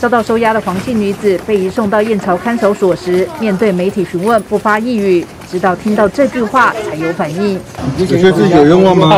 [0.00, 7.60] 遭到收押的黄姓女子被移送到燕巢看守所时，面对媒体询问不发一语，直到听到这句话才有反应。
[7.98, 9.10] 你觉得自己有冤枉吗？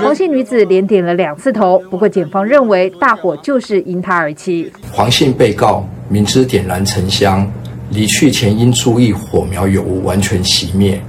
[0.00, 4.70] 黄姓女子连点了两次头，不过检方认为大火就是因她而起。
[4.92, 7.44] 黄姓被告明知点燃沉香，
[7.90, 11.02] 离去前应注意火苗有无完全熄灭，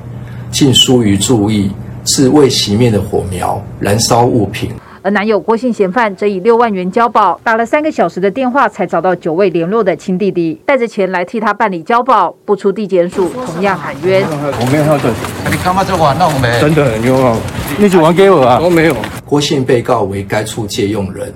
[0.49, 1.69] 竟疏于注意。
[2.07, 4.69] 是未熄灭的火苗燃烧物品，
[5.05, 14.23] 而男友郭姓嫌犯则以六万元交保，打了三个小时的电话才找到久未联络的亲弟弟，带着钱来替他办理交保，不出地检署同样喊冤。
[14.27, 15.11] 我没有喝醉，
[15.51, 16.59] 你干嘛这玩弄没？
[16.59, 17.37] 真的很冤枉，
[17.77, 18.59] 你只玩给我啊？
[18.59, 18.95] 我没有。
[19.23, 21.31] 郭姓被告为该处借用人，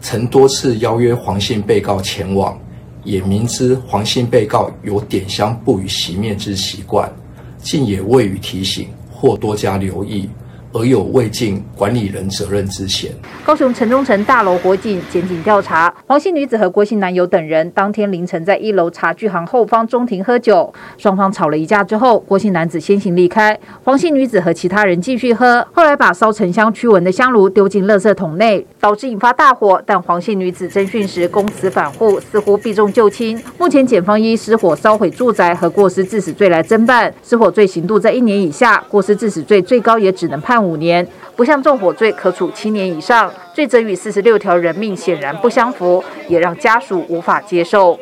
[0.00, 2.58] 曾多次邀约黄姓被告前往，
[3.02, 7.12] 也明知黄姓被告有点香不予熄灭之习惯，
[7.58, 8.88] 竟也未予提醒。
[9.10, 10.28] 或多加留意，
[10.74, 13.12] 而有未尽管理人责任之嫌。
[13.44, 29.80] 高雄城中城大楼火警，检警调查，黄姓女子和郭姓男友等人当天凌晨在一楼茶具行后方中庭喝酒，双方吵了一架之后，郭姓男子先行离开，黄姓女子和其他人继续喝，后来把烧成香驱蚊的香炉丢进垃圾桶内，导致引发大火。
[29.86, 33.40] 但黄姓女子侦讯时供词反护，似乎避重就轻。
[33.58, 47.98] 目前检方依失火烧毁住宅和过失致死罪来侦办，失火罪刑度在一年以下，过失致死罪最高也只能判五年，不像纵火罪可处七年以上，罪责与四十六条人命显然不相符，也让家属无法接受。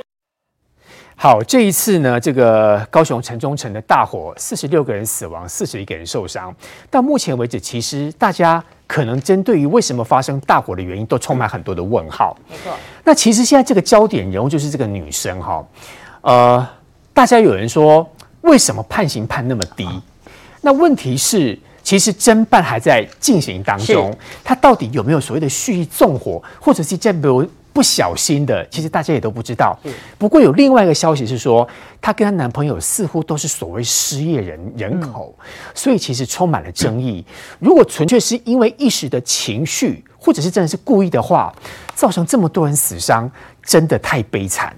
[1.14, 6.52] 好，这一次呢，这个高雄城中城的大火，四十六个人死亡，四十一个人受伤。
[6.90, 12.36] 到目前为止，其实大家可能针对于为什么发生大火的原因，都充满很多的问号。
[12.48, 12.72] 没错。
[13.04, 15.64] 那其实现在这个焦点人物就是这个女生哈，
[16.22, 16.68] 呃，
[17.12, 18.04] 大家有人说，
[18.40, 19.86] 为什么判刑判那么低？
[20.60, 28.66] 那问题是，其实侦办还在进行当中，他到底有没有所谓的蓄意纵火，或者是这不不小心的？
[28.70, 29.78] 其实大家也都不知道。
[30.18, 31.66] 不过有另外一个消息是说，
[32.00, 35.34] 她跟她男朋友似乎都是所谓失业人人口，
[35.74, 37.24] 所以其实充满了争议。
[37.58, 41.52] 如果纯粹是因为一时的情绪，或者是真的是故意的话，
[41.94, 43.30] 造成这么多人死伤，
[43.64, 44.76] 真的太悲惨。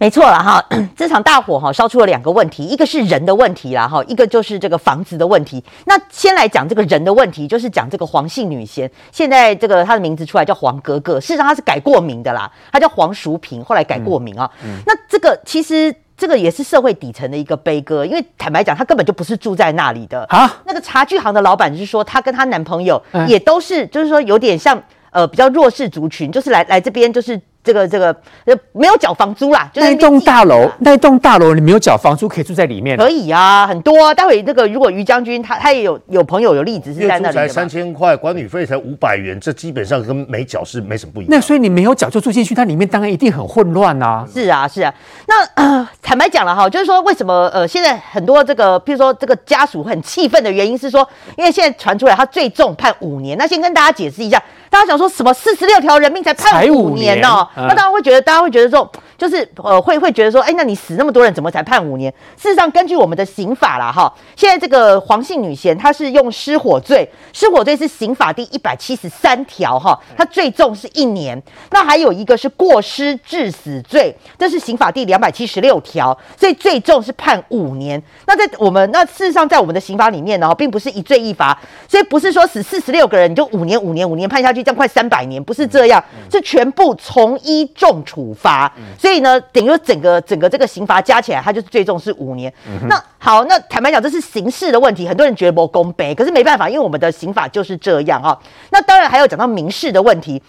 [0.00, 0.64] 没错了哈，
[0.96, 5.62] 这场大火哈烧出了两个问题，一个是人的问题啦哈，一个就是这个房子的问题。
[5.84, 14.50] 那先来讲这个人的问题，就是讲这个黄姓女嫌，现在这个她的名字出来叫黄格格，事实上她是改过名的啦，她叫黄淑萍，后来改过名啊。
[14.64, 20.50] 嗯嗯、那这个其实这个也是社会底层的一个悲歌，因为坦白讲，她根本就不是住在那里的啊。
[20.64, 27.38] 那个茶具行的老板是说，她跟她男朋友也都是，就是说有点像呃比较弱势族群，就是来来这边就是。
[27.62, 28.06] 这个这个
[28.46, 34.14] 呃没有缴房租啦，就是、那栋大楼，那栋大楼你没有缴房租可以住在里面，可以啊，很多啊。
[34.14, 41.30] 待会那个如果于将军他他也有有朋友有例子是在那里的，才三千块，管理费才五百元，这基本上跟没缴是没什么不一样。
[41.30, 44.26] 那所以你没有缴就住进去，它里面当然一定很混乱啊。
[44.32, 44.94] 是啊是啊，
[45.28, 51.06] 那呃坦白讲了哈，就是说为什么呃现在很多这个譬如说这个家属很气愤的原因是说，
[51.36, 54.42] 因为现在传出来他最重判五年，那先跟大家解释一下。
[54.68, 55.34] 大家想说什么？
[55.34, 57.28] 四十六条人命才判五年哦？
[57.28, 62.12] 年那大家会觉得，大家会觉得说，就是呃，会会觉得说，哎，那你死那么多人，怎么才判五年？
[62.36, 71.42] 事实上，根据我们的刑法啦，哈，现在这个黄姓女嫌，她是用失火罪，失火罪是刑法第一百七十三条，哈，它最重是一年。
[71.70, 78.00] 那还有一个是过失致死罪，这是刑法第两百七十六条，所以最重是判五年。
[78.26, 81.58] 那在我们那事实上，在我们的刑法里面呢，并不是一罪一罚，
[81.88, 84.60] 所以不是说死四十六个人你就五年五年五年判下去。
[84.60, 88.72] 这样快三百年，不是这样，是全部从一重处罚。
[88.98, 92.52] 所以呢，等于说整个整个这个刑罚加起来，它就是最重是五年。
[92.88, 98.38] 那好，那坦白讲，这是刑事的问题，很多人觉得不公平，可是没办法，因为我们的刑法就是这样啊。
[98.70, 100.42] 那当然还有讲到民事的问题。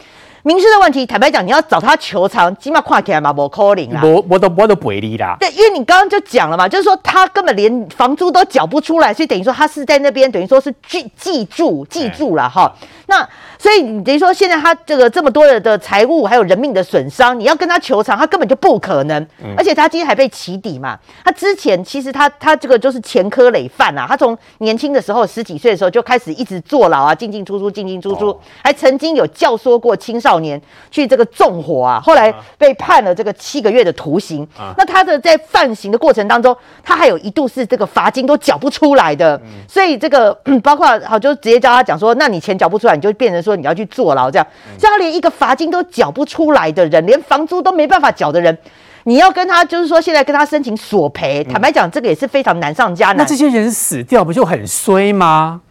[0.43, 4.01] 民事的问题，坦白讲，你要找他求偿，起码跨起来嘛，不可能啦。
[4.03, 5.37] 我我都我都不会理啦。
[5.39, 12.73] 对，因为你刚刚就讲了嘛，就是说他根本连房租都缴不出来，所以等于说他是在那边，等于说是记记住记住了哈。
[13.07, 13.27] 那
[13.59, 19.21] 所以你等于说现在他这个这么多的财物还有人命的损伤，你要跟他求偿，他根本就不可能。
[19.43, 34.47] 嗯、而且他今天还被起底嘛，他之前其实他他这个就是前科累犯啊，他从年轻的时候十几岁的时候就开始一直坐牢啊，进进出出进进出出，哦、还曾经有教唆过青少年去这个纵火啊，后来被判了这个七个月的徒刑。
[34.57, 40.33] 啊、那他的在犯刑的过程当中，他还有一度是这个罚金都缴不出来的，嗯、所以这个
[40.63, 44.47] 包括好就直接教他讲说，那你钱缴不出来，你就变成说你要去坐牢这样。
[44.77, 48.57] 所以他连一个罚金都缴不出来的人，连房租都没办法缴的人，
[49.03, 53.17] 你要跟他就是说现在跟他申请索赔，坦白讲这个也是非常难上加难。
[53.17, 55.61] 那这些人死掉不就很衰吗？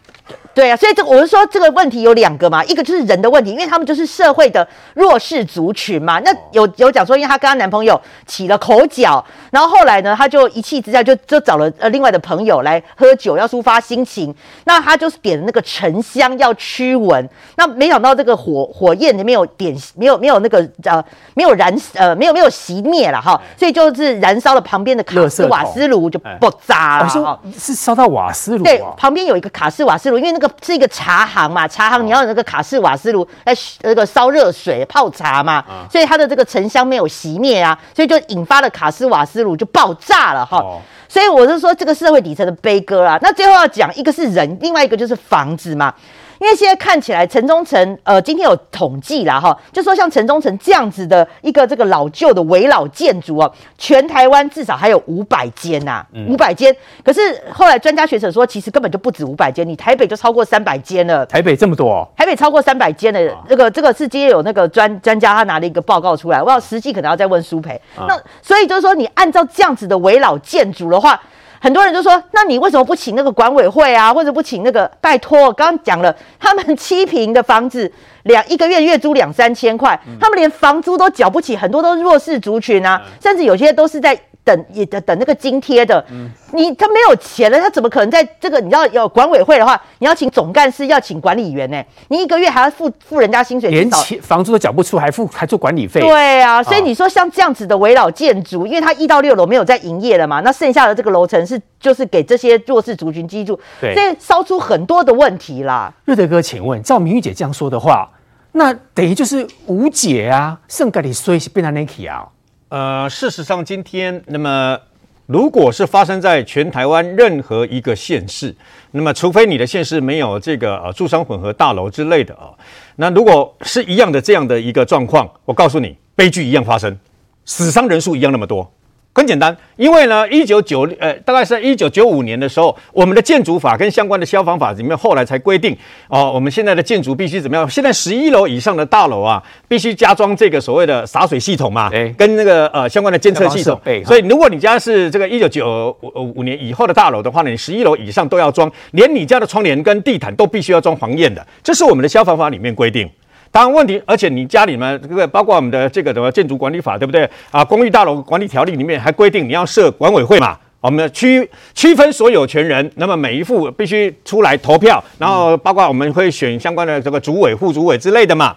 [0.52, 6.18] 对啊，所以这个我是说这个问题有两个嘛，一个就是人的问题，因为他们就是社会的弱势族群嘛。
[6.20, 14.34] 那有有讲说，因为她跟她男朋友起了口角，然后后来呢，她就一气之下就就找了呃另外的朋友来喝酒，要抒发心情。
[14.64, 21.02] 那她就是点了那个沉香要驱蚊，那没想到这个火火焰没有点，没有没有那个呃
[21.34, 27.08] 没有燃呃没有没有熄灭了哈，所以就是燃烧了旁边的卡斯瓦斯炉就爆炸了。
[27.08, 40.64] 说是烧到瓦斯炉，对，旁边有一个卡斯瓦斯炉，因为那个是一个茶行嘛，茶行你要有那个卡式瓦斯炉来那个烧热水泡茶嘛，所以它的这个沉香没有熄灭啊，所以就引发了卡式瓦斯炉就爆炸了哈。
[41.08, 43.18] 所以我是说这个社会底层的悲歌啊。
[43.20, 45.94] 那最后要讲一个是人，另外一个就是房子嘛。
[46.40, 56.74] 因为现在看起来城中城，呃，今天有统计啦，哈，就说像城中城这样子的一个这个老旧的围老建筑哦，全台湾至少还有五百间呐，五百间。
[57.04, 57.20] 可是
[57.52, 61.26] 后来专家学者说，其实根本就不止五百间，你台北就超过三百间了。
[61.26, 62.10] 台北这么多？
[62.16, 67.78] 台北超过三百间的，那个这个是今天有那个专专家他拿了一个报告出来，我要实际可能要再问苏培。
[68.08, 71.20] 那所以就是说，你按照这样子的围老建筑的话。
[71.60, 74.90] 很多人就说：“那你为什么不请那个管委会啊，或者不请那个？
[75.00, 77.92] 拜托，我刚刚讲了，他们七平的房子，
[78.22, 88.60] 两一个月月租两三千块，他们连房租都缴不起，很多都是弱势族群啊，甚至有些都是在。”等也等等那个津贴的，嗯、你他没有钱了，他怎么可能在这个？
[88.60, 91.82] 你要有管委会的话，你要请总干事，要请管理员呢？
[92.08, 96.00] 你一个月还要付付人家薪水，连钱房租都缴不出，还付还做管理费？
[96.00, 105.92] 对啊，所以你说像这样子的危老建筑，因为它一到六楼没有在营业了嘛，那剩下的这个楼层是就是给这些弱势族群居住，对，所以烧出很多的问题啦。
[106.04, 108.10] 瑞德哥，请问照明玉姐这样说的话，
[108.52, 110.58] 那等于就是无解啊？
[110.68, 112.26] 圣盖里说是变成 Nike 啊？
[112.70, 114.78] 呃，事实上，今天那么，
[115.26, 118.54] 如果是发生在全台湾任何一个县市，
[118.92, 122.54] 那么除非你的县市没有这个呃住商混合大楼之类的啊，
[122.94, 126.96] 那如果是一样的这样的一个状况，我告诉你，悲剧一样发生，
[127.44, 128.72] 死伤人数一样那么多。
[129.12, 135.76] 很简单，因为呢，一九九呃，大概是在一九九五年的时候，我们的建筑法跟相关的消防法里面后来才规定
[136.08, 137.68] 哦，我们现在的建筑必须怎么样？
[137.68, 143.78] 现在十一楼以上的大楼啊，必须加装这个所谓的洒水系统嘛，欸、跟那个呃相关的监测系统。
[144.06, 153.10] 所以，如果你家是这个一九九五年以后的大楼的话呢，你十一楼以上都要装，连你家的窗帘跟地毯都必须要装黄焰的，这是我们的消防法里面规定。
[153.52, 157.64] 当然问题，而且你家里面这个包括我们的这个什么建筑管理法，对不对啊？
[157.64, 168.56] 公寓大楼管理条例里面还规定你要设管委会嘛，我们区区分所有权人，那么每一户必须出来投票，然后包括我们会选相关的这个主委、副主委之类的嘛。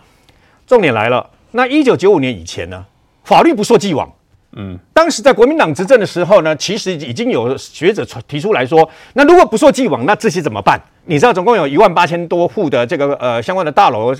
[0.67, 2.85] 重点来了，那一九九五年以前呢，
[3.23, 4.07] 法律不溯既往。
[4.55, 10.79] 嗯，当时在国民党执政的时候呢，其实已经有学者提出来说，那如果不溯既往，那这些怎么办？
[11.05, 14.15] 你知道，总共有一万八千多户的这个呃相关的大楼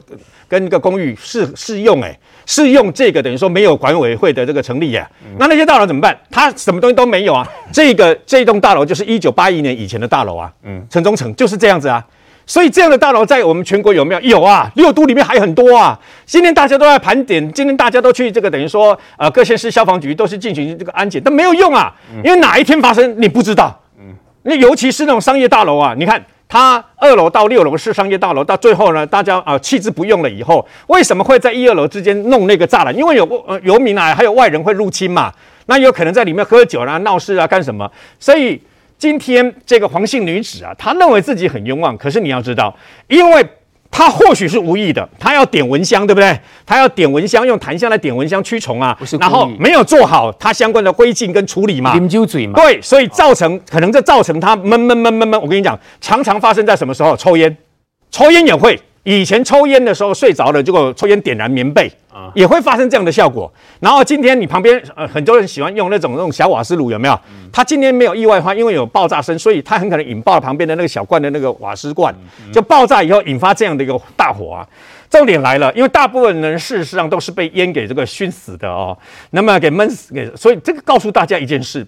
[0.47, 6.18] 跟一个公寓适适用，哎，适用这个等于说没有管委会的这个成立呀、啊，嗯、那那些大楼怎么办？
[6.30, 12.03] 它什么东西都没有啊，这个这栋大楼就是一九八一年以前的大楼啊，嗯，城中城就是这样子啊。
[12.45, 14.22] 所以这样的大楼在我们全国有没有？
[14.22, 15.98] 有啊，六都里面还很多啊。
[16.25, 21.94] 今天大家都在盘点，今天大家都去这个等于说，呃，各县市消防局都是进行这个安检，但没有用啊，
[22.24, 23.80] 因为哪一天发生你不知道。
[23.98, 24.13] 嗯，
[24.44, 32.94] 那尤其是那种商业大楼啊，你看它二楼到六楼是商业大楼，到最后呢，大家啊弃之不用了以后，为什么会在一二楼之间弄那个栅栏？
[32.94, 35.32] 因为有呃游民啊，还有外人会入侵嘛，
[35.67, 37.89] 那有可能在里面喝酒啊、闹事啊、干什么？
[38.20, 38.62] 所以。
[39.03, 42.74] 今天这个黄姓女子啊，她认为自己很冤枉，可是你要知道，
[43.10, 43.45] 因为
[43.91, 46.39] 她或许是无意的，她要点蚊香，对不对？
[46.65, 55.41] 她要点蚊香，用檀香来点蚊香驱虫啊，然后没有做好她相关的灰烬跟处理嘛，啉酒醉嘛，对，所以造成可能这造成她闷闷闷闷闷。
[55.41, 57.17] 我跟你讲，常常发生在什么时候？
[57.17, 57.57] 抽烟，
[58.10, 58.79] 抽烟也会。
[59.03, 63.51] 以前抽烟的时候睡着了，结果抽烟点燃棉被啊，也会发生这样的效果。
[63.81, 67.19] 然后今天你旁边呃很多人喜欢用那种那种小瓦斯炉，有没有？
[67.51, 72.15] 它今天没有意外的话，因为有爆炸声，所以它很可能引爆了旁边的那个小罐的那个瓦斯罐，
[72.53, 74.67] 就爆炸以后引发这样的一个大火啊。
[75.10, 78.98] 重点来了，因为大部分人事实上都是被烟给这个熏死的哦，
[79.29, 81.86] 那么给闷死给，所以这个告诉大家一件事。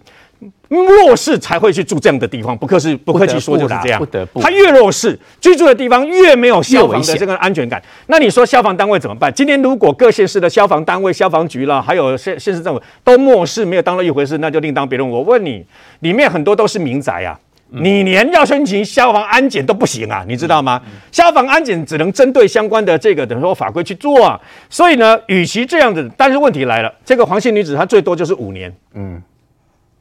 [0.67, 3.99] 弱势才会去住这样的地方，不客气，不客气说就是这样。
[3.99, 7.81] 不得不，他越弱势，居住的地方越没有消防的这个安全感。
[8.07, 9.31] 那你说消防单位怎么办？
[9.33, 15.09] 今天如果各县市的消防单位、消防局啦，还有县县市政府都漠视，没有当做一回事，那就另当别论。
[15.09, 15.63] 我问你，
[15.99, 20.81] 里面很多都是民宅啊，你连要申请消防安检都不行啊，你知道吗？
[21.11, 24.39] 消防安检只能针对相关的这个等于说法规去做啊。
[24.69, 29.21] 所以呢，与其这样子，但是问题来了，这个黄姓女子她最多就是五年，嗯。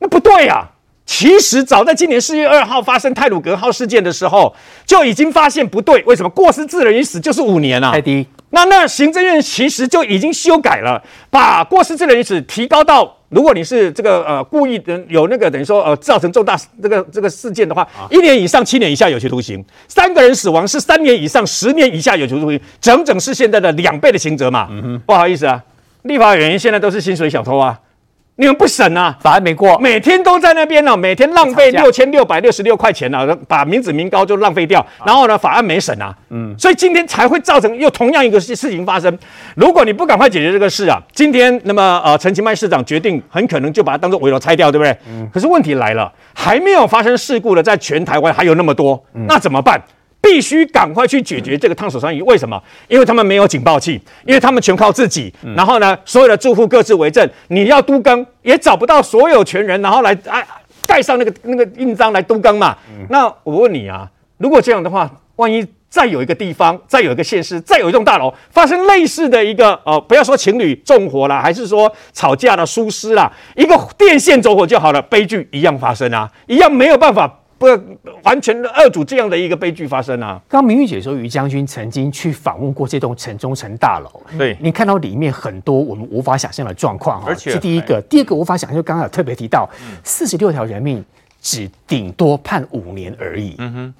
[0.04, 0.68] 那不对呀、啊，
[1.06, 6.02] 其实早在今年四月二号发生泰鲁格号事件的时候，就已经发现不对。
[6.02, 7.90] 为什么过失致人于死就是五年啊？
[7.90, 8.26] 太低。
[8.50, 19.58] 那那行政院其实就已经修改了，把过失致人于死提高到，如果你是这个呃故意的有那个等于说呃造成重大这个这个事件的话，一年以上七年以下有期徒刑；
[19.88, 24.68] 三个人死亡是三年以上十年以下有期徒刑，整整是现在的两倍的刑责嘛。
[24.70, 25.60] 嗯，不好意思啊，
[26.02, 27.80] 立法委员现在都是薪水小偷啊。
[28.36, 29.16] 你们不审啊？
[29.20, 34.84] 法案没过，每天都在那边呢、啊，每天浪费六千六百六十六块钱呢、啊，把民脂民膏就浪费掉。
[35.06, 39.16] 然后呢，法案没审啊，嗯，所以今天才会造成又同样一个事事情发生。
[39.54, 44.96] 如果你不赶快解决这个事啊，今天那么呃，陈其迈市长决定很可能就把它当做围楼拆掉，对不对？
[45.08, 45.28] 嗯。
[45.32, 49.80] 可是问题来了，还没有发生事故的，在全台湾还有那么多，那怎么办？
[50.24, 52.60] 必须赶快去解决这个烫手山芋，为什么？
[52.88, 55.30] 因为他们没有警报器，因为他们全靠自己。
[55.54, 60.42] 然后呢，所有的住户各自为政，你要督更也找不到所有权人，然后来啊
[60.86, 62.74] 盖上那个那个印章来督更嘛。
[63.10, 77.40] 那我问你啊，如果这样的话，万一再有一个地方，再有一个县市，再有一栋大楼发生类似的一个呃，不要说情侣纵火啦，还是说吵架的疏失啦，一个电线走火就好了，悲剧一样发生啊，一样没有办法。
[77.64, 80.40] 不完全扼阻这样的一个悲剧发生啊！
[80.48, 89.68] 刚明玉姐说，于将军曾经去访问过这栋城中城大楼，对，你看到里面很多我们无法想象的状况，而且是第一个，第二个无法想象，就刚刚有特别提到，
[90.02, 91.04] 四十六条人命
[91.40, 93.54] 只顶多判五年而已。
[93.58, 93.94] 嗯哼，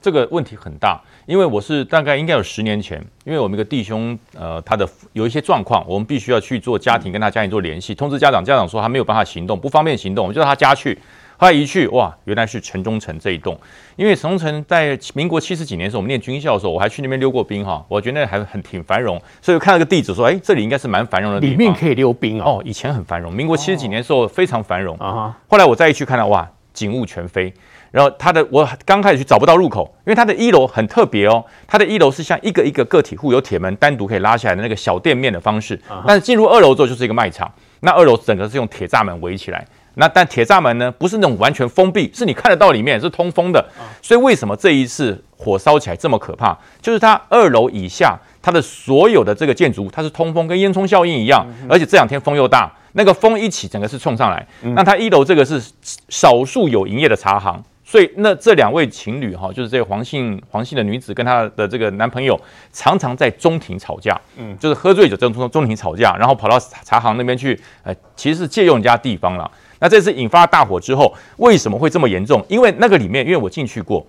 [0.00, 10.98] 这个问题很大，因为我是大概应该有十年前，因为我们一个弟兄，呃，他的有一些状况，我们必须要去做家庭跟他家庭做联系，通知家长，家长说他没有办法行动，不方便行动，我们就到他家去。
[11.38, 13.58] 后来一去，哇，原来是城中城这一栋。
[13.96, 19.20] 因为城中城在民国七十几年的时候，我们念军校的时候，我还去那边溜过冰哈，我觉得那还很挺繁荣。
[19.42, 21.52] 所以我看到个地址说，哎，这里应该是蛮繁荣的地方。
[21.52, 22.44] 里面可以溜冰哦。
[22.58, 24.96] 哦，以前很繁荣，民国七十几年的时候非常繁荣。
[24.96, 25.36] 啊。
[25.48, 27.52] 后来我再一去看到，哇，景物全非。
[27.92, 35.80] 然后它的，我刚开始去找不到入口，因为它的一楼很特别哦，它的一楼是像一个一个个体户有铁门单独可以拉下来的那个小店面的方式。
[36.06, 37.50] 但是进入二楼之后就是一个卖场，
[37.80, 39.66] 那二楼整个是用铁栅门围起来。
[39.98, 43.64] 那但铁栅门呢，不是那种完全封闭，是你看得到里面是通风的。
[44.02, 46.56] 所以为什么这一次火烧起来这么可怕？
[46.82, 51.46] 就是它二楼以下，它的所有的这个建筑物，它是通风，跟烟囱效应一样。
[51.66, 54.46] 而且这两天风又大，那个风一起，整个是冲上来。
[54.74, 55.62] 那它一楼这个是
[56.10, 62.38] 少数有营业的茶行，所以那这两位情侣哈，就是这个黄姓黄姓的女子跟她的这个男朋友，
[62.70, 64.20] 常常在中庭吵架。
[64.36, 69.50] 嗯，就是喝醉酒在中中庭吵架，然后跑到茶行那边去，呃，其实是借用人家地方了。
[69.78, 72.44] 那这次引发大火之后，为什么会这么严重？
[72.48, 74.06] 因为那个里面，因为我进去过，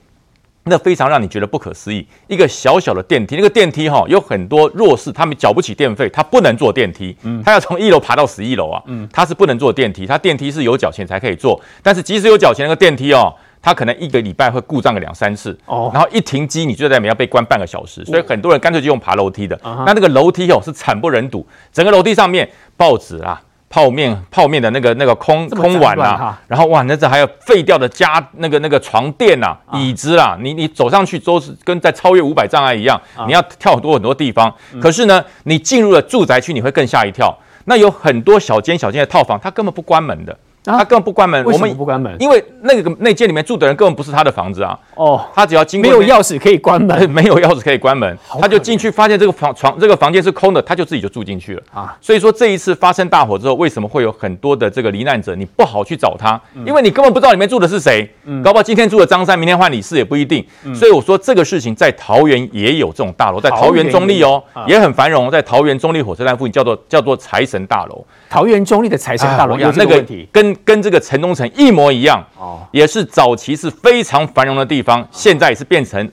[0.64, 2.06] 那非常让你觉得不可思议。
[2.28, 23.42] 一个小小的电梯，那个电梯哈，有很多弱势，他们缴不起电费，他不能坐电梯，嗯，他要从一楼爬到十一楼啊，嗯，他是不能坐电梯，他电梯是有缴钱才可以坐，但是即使有缴钱，那个电梯哦，他可能一个礼拜会故障个两三次，哦，然后一停机，你就在里面要被关半个小时，所以很多人干脆就用爬楼梯的，那那个楼梯哦是惨不忍睹，整个楼梯上面报纸啊。
[23.70, 34.54] 泡面泡面的那个那个空空碗啊，然后哇，那这还有废掉的家那个那个床垫啊，椅子啊，你你走上去都是跟在超越五百障碍一样，你要跳很多很多地方。
[34.82, 37.38] 可是呢，你进入了住宅区，你会更吓一跳。
[37.66, 40.38] 那有很多小间小间的套房，它根本不关门的。
[40.76, 42.16] 他根本不关门，为什么不关门？
[42.20, 44.78] 因为那个那间里面住的人根本不是他的房子啊。
[44.96, 51.96] 哦，他只要经过没有钥匙可以关门， 没有钥匙可以关门，他就进去发现这个房床这个房间是空的，他就自己就住进去了啊。
[52.02, 55.36] 所以说这一次发生大火之后，为什么会有很多的这个罹难者？
[55.36, 58.10] 你不好去找他，因为你根本不知道里面住的是谁。
[58.26, 60.46] 嗯，搞不好今天住的张三，明天换李四也不一定。
[60.74, 68.04] 所以我说这个事情在桃园也有这种大楼，在桃园中立哦也很繁荣，在桃园中立火车站附近叫做叫做财神大楼。
[68.30, 76.12] 桃园中立的财神大楼有这个问题，跟跟这个城中城一模一样哦，也是早期是非常繁荣的地方，现在也是变成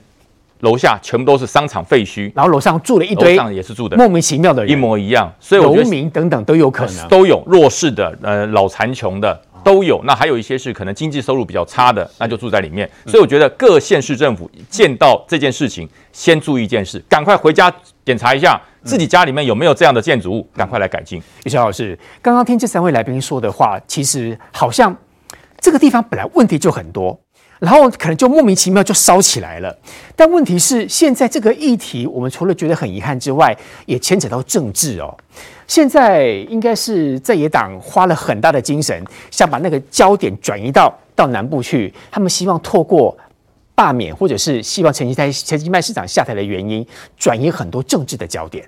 [0.61, 3.97] 楼下全部都是商场废墟，然后楼上住了一堆，楼上也是住的。
[3.97, 12.89] 莫名其妙的人，一模一样，所以我觉得农民等等都有可能，都有弱势的，呃，老残穷的都有，那还有一些是可能经济收入比较差的，那就住在里面。
[13.05, 17.71] 所以我觉得各县市政府见到这件事情，先注意一件事，赶快回家
[18.05, 18.61] 检查一下。
[18.85, 20.47] 自己家里面有没有这样的建筑物？
[20.55, 21.19] 赶快来改进。
[21.43, 24.95] 于小老师，刚刚听这三位来宾说的话，其实好像
[25.59, 27.19] 这个地方本来问题就很多，
[27.57, 29.75] 然后可能就莫名其妙就烧起来了。
[30.15, 33.57] 但问题是，现在这个议题，我们除了觉得很遗憾之外，
[33.87, 35.11] 也牵扯到政治哦。
[35.65, 43.17] 现在应该是在野党花了很大的精神，想把那个焦点转移到到南部去，他们希望透过。
[43.75, 46.85] 罢免，或者是希望陈吉泰陈吉迈市长下台的原因，
[47.17, 48.67] 转移很多政治的焦点。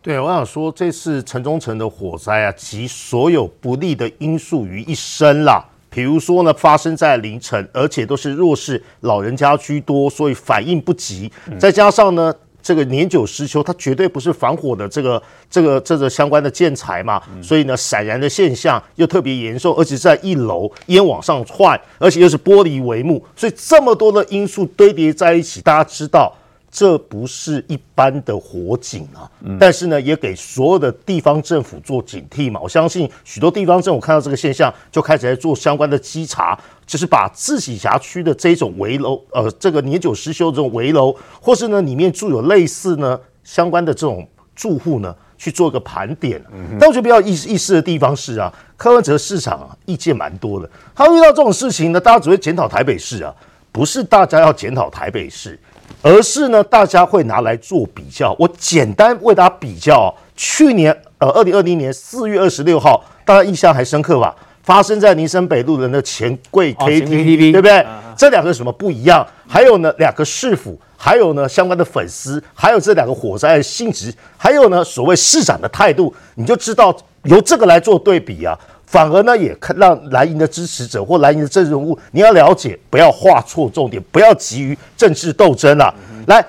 [0.00, 5.62] 对，我想说，这次城中城的火灾啊，集所有不利的因素于一身啦。
[5.90, 11.30] 比如说呢，发生在凌晨，而且都是弱势老人家居多，所以反应不及。
[11.58, 26.34] 再加上呢，这个年久失修，它绝对不是防火的这个这个这个相关的建材嘛，所以呢，闪燃的现象又特别严重，而且在一楼烟往上窜，而且又是玻璃帷幕，所以这么多的因素堆叠在一起，大家知道。
[26.70, 29.24] 这不是一般的火警啊，
[29.58, 32.60] 但是呢，也给所有的地方政府做警惕嘛。
[32.60, 36.56] 我相信许多地方政府看到这个现象，就开始在做相关的稽查，
[36.88, 44.26] 就是把自己辖区的这种危楼，呃，这个年久失修的这种危楼，或是呢里面住有类似呢相关的这种
[44.56, 46.42] 住户呢，去做一个盘点。
[46.80, 53.32] 但我觉得比较意意思的地方是啊，柯文哲市场啊意见蛮多的，他遇到这种事情呢，大家只会检讨台北市啊，
[53.70, 55.56] 不是大家要检讨台北市。
[56.00, 58.36] 而是呢，大家会拿来做比较。
[58.38, 64.36] 我简单为大家比较，去年呃，二零二零年四月二十六号，大家印象还深刻吧？
[64.68, 67.86] 发生在林森北路的那钱柜 KTV，对不对？
[68.14, 69.26] 这两个什么不一样？
[69.48, 78.54] 还有呢，两个市府，还有呢，相关的粉丝，还有这两个火灾的性质，还有呢，所谓市长的态度，你就知道由这个来做对比啊。
[78.84, 85.94] 反而呢，也看让蓝营的支持者或蓝营的政治人物，你要了解，不要画错重点，不要急于政治斗争了、啊。
[86.12, 86.44] 嗯、来，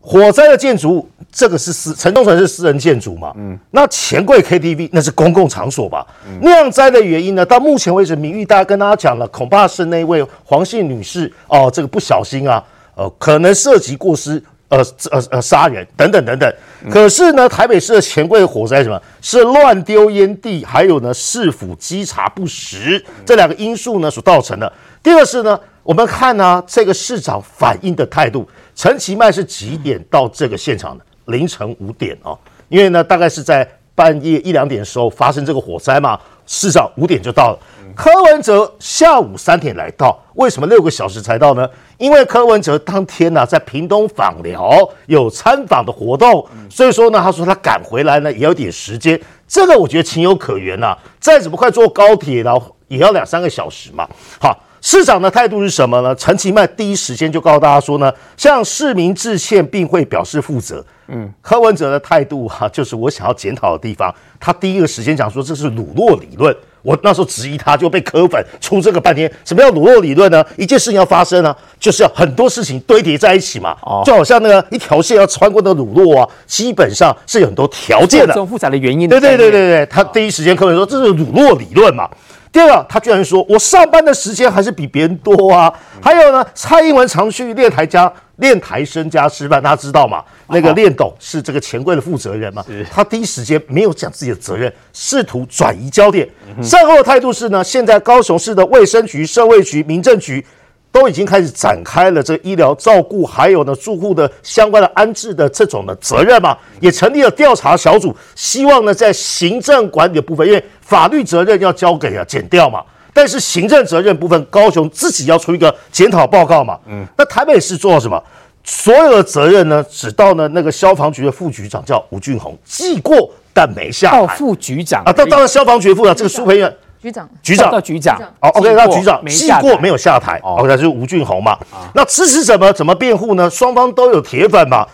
[0.00, 3.32] 火灾的建筑物，这个是私城中城是私人建筑嘛？
[3.36, 6.06] 嗯，那钱柜 KTV 那是公共场所吧？
[6.28, 7.44] 嗯，酿灾的原因呢？
[7.44, 12.62] 到目前为止，名誉大家跟大家讲了，恐怕是那位黄姓女士哦，这个不小心啊，
[12.94, 14.42] 呃，可能涉及过失。
[14.68, 14.78] 呃
[15.10, 16.50] 呃呃，杀人等等等等。
[16.90, 18.98] 可是呢，台北市的钱柜火灾什么？
[19.20, 24.72] 是乱丢烟蒂，还有呢，市府稽查不实这两个因素呢所造成的。
[25.02, 28.48] 第二是呢，我们看呢、这个市长反应的态度。
[28.74, 31.04] 陈其迈是几点到这个现场的？
[31.26, 32.38] 凌晨五点哦，
[32.68, 37.58] 因为呢，大概是在半夜一两点的时候发生这个火灾嘛，市长五点就到了。
[37.94, 41.68] 柯文哲下午三点来到，为什么六个小时才到呢？
[41.98, 50.98] 因为柯文哲当天呢、啊、在屏东访寮有参访的活动，所以说呢，他说他赶回来呢也要点时间，这个我觉得情有可原呐、啊。
[51.20, 54.08] 再怎么快坐高铁，然后也要两三个小时嘛。
[54.40, 56.14] 好，市长的态度是什么呢？
[56.14, 60.82] 陈其迈第一时间就告诉大家说呢，向市民致歉，并会表示负责。
[61.14, 64.12] 嗯，柯文哲的态度哈、啊， 就是我想要检讨的地方。
[64.40, 66.54] 他第一个时间讲说这是鲁洛理论。
[66.82, 69.30] 我那时候质疑他，就被柯粉出这个半天。
[69.44, 70.44] 什么叫鲁洛理论呢？
[70.56, 73.76] 一件事情要发生呢，就是要很多事情堆叠在一起嘛。
[73.82, 78.26] 哦，就好像那个一条线要穿过那个鲁洛啊，基本上是有很多条件的。
[78.26, 79.08] 这种复杂的原因。
[79.08, 82.10] 对对对对对，他第一时间柯文说这是鲁洛理论嘛。
[82.52, 85.72] 第二个，他居然说我上班的时间还是比别人多啊。
[86.02, 88.12] 还有呢，蔡英文常去练台家。
[88.36, 90.20] 练台生家吃饭，大家知道吗？
[90.48, 92.64] 那个练董是这个钱柜的负责人嘛？
[92.90, 96.28] 他第一时间没有讲自己的责任，试图转移焦点。
[96.60, 100.44] 善后的态度是呢，现在高雄市的卫生局、社会局、民政局
[100.92, 112.82] 都已经开始展开了这个医疗照顾，还有呢住户的相关的安置的这种的责任嘛，也成立了调查小组，希望呢在行政管理的部分，因为法律责任要交给啊减掉嘛。
[113.14, 116.78] 但是行政责任部分，高雄自己要出一个检讨报告嘛。
[116.86, 118.22] 嗯，那台北市做了什么？
[118.64, 124.20] 所有的责任呢，只到呢那个消防局的副局长叫吴俊宏，记过但没下台。
[124.20, 128.16] 到副局长啊，到当然消防局副长，这个苏培元局长局长到局长。
[128.40, 130.38] 哦，OK，到局长记过没有下台。
[130.42, 131.58] OK，就是吴俊宏嘛。
[131.94, 133.50] 那支持者么怎么辩护呢？
[133.50, 134.86] 双方都有铁粉嘛。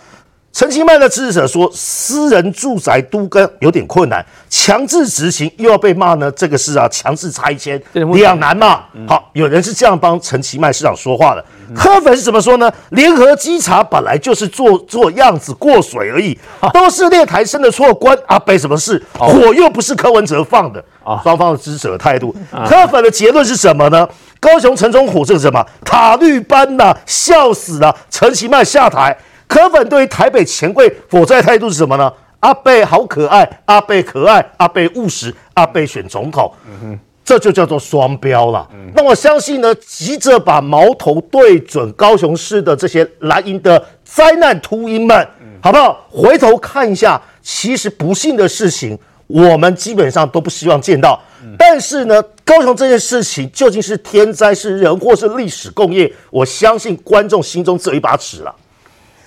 [0.51, 8.83] 陈其迈的支持者说，私人住宅都跟有点困难，强制执行又要被骂呢，这个是啊，强制拆迁两难嘛。
[9.07, 11.45] 好，有人是这样帮陈其迈市长说话的。
[11.75, 12.69] 柯粉是怎么说呢？
[12.89, 16.37] 联合稽查本来就是做做样子过水而已，
[16.73, 19.01] 都是列台生的错，关阿北什么事？
[19.13, 20.83] 火又不是柯文哲放的。
[21.23, 22.35] 双方的支持者态度，
[22.67, 24.07] 柯粉的结论是什么呢？
[24.39, 29.15] 高雄城中火这个什么塔绿班呐、啊，笑死了，陈其迈下台。
[29.49, 32.13] 柯粉对于台北钱柜火灾态度是什么呢？
[32.41, 38.69] 阿贝好可爱，阿贝可爱，阿贝务实，阿贝选总统，嗯哼，这就叫做双标了。
[38.93, 45.27] 那我相信呢，急着把矛头对准高雄市的这些蓝营的灾难秃鹰们，
[45.61, 46.05] 好不好？
[46.11, 51.19] 回头看一下，其实不幸的事情，我们基本上都不希望见到。
[51.57, 56.13] 但是呢，高雄这件事情究竟是天灾是人祸是历史共业？
[56.29, 58.55] 我相信观众心中只有一把尺了。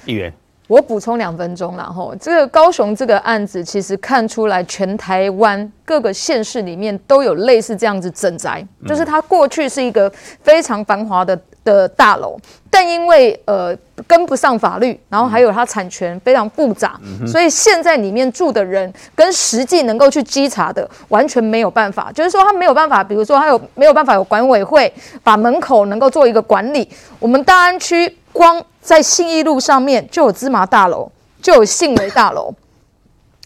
[0.04, 0.32] 议员，
[0.68, 10.10] 我补充两分钟，然后这个高雄这个案子，其实看出来全台湾各个县市里面都有类似这样子整宅，就是它过去是一个
[10.42, 12.36] 非常繁华的的大楼，
[12.70, 26.88] 但因为呃跟不上法律，然后还有它产权非常复杂，嗯、所以现在里面住的人跟实际能够去稽查的完全没有办法，就是说他没有办法，比如说他有没有办法有管委会把门口能够做一个管理。
[27.18, 32.52] 我们大安区光在信义路上面就有芝麻大楼，就有信维大楼。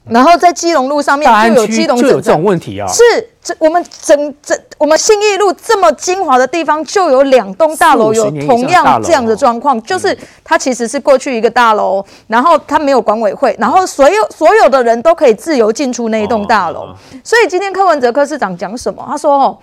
[0.09, 3.03] 然后在基隆路上面就有基隆就有这种问题啊，是
[3.43, 16.87] 这我们整整我们信义路这么精华的地方就有两栋大楼有同样这样的状况，就是它其实是过去一个大楼，然后它没有管委会，然后所有所有的人都可以自由进出那一栋大楼，
[17.25, 19.05] 所以今天柯文哲柯市长讲什么？
[19.09, 19.59] 他说哦，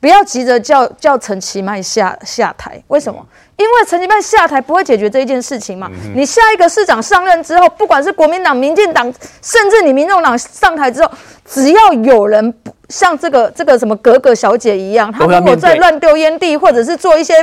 [0.00, 3.18] 不要急着叫叫陈其迈下下台，为什么？
[3.58, 5.90] 因为陈其迈下台不会解决这一件事情嘛？
[6.14, 11.10] 你下一个市长上任之后，不管是国民党、民进党，甚至你民众党上台之后，
[11.44, 12.54] 只要有人
[12.88, 17.34] 像这个这个什么格格小姐一样，她如果在乱丢烟蒂，或者是做一些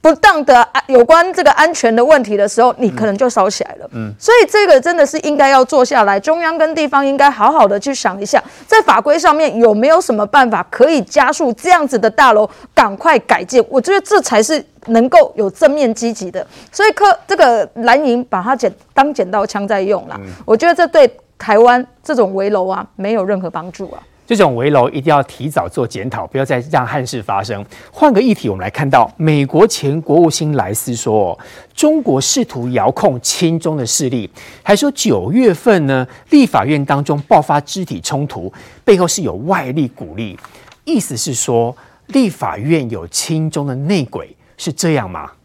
[0.00, 3.88] 不当的有关这个安全的问题的时候，你可能就烧起来了。
[3.92, 13.64] 嗯，所以这个真的是应该要坐下来，中央跟地方应该好好的去想一下，在法规上面有没有什么办法可以加速这样子的大楼赶快改建？
[13.68, 14.64] 我觉得这才是。
[14.88, 20.18] 能够有正面积极的，所以柯这个蓝营把它剪当剪刀枪在用啦。
[20.44, 24.02] 我觉得这对台湾这种危楼啊没有任何帮助啊。
[24.34, 27.64] 这种围楼一定要提早做检讨，不要再让憾事发生。
[27.92, 31.38] 换个议题，我们来看到美国前国务卿莱斯说，
[31.74, 34.30] 中国试图遥控亲中的势力，
[34.62, 38.52] 还说九月份呢立法院当中爆发肢体冲突，
[38.84, 40.38] 背后是有外力鼓励，
[40.84, 44.34] 意思是说立法院有亲中的内鬼。
[44.56, 45.30] 是这样吗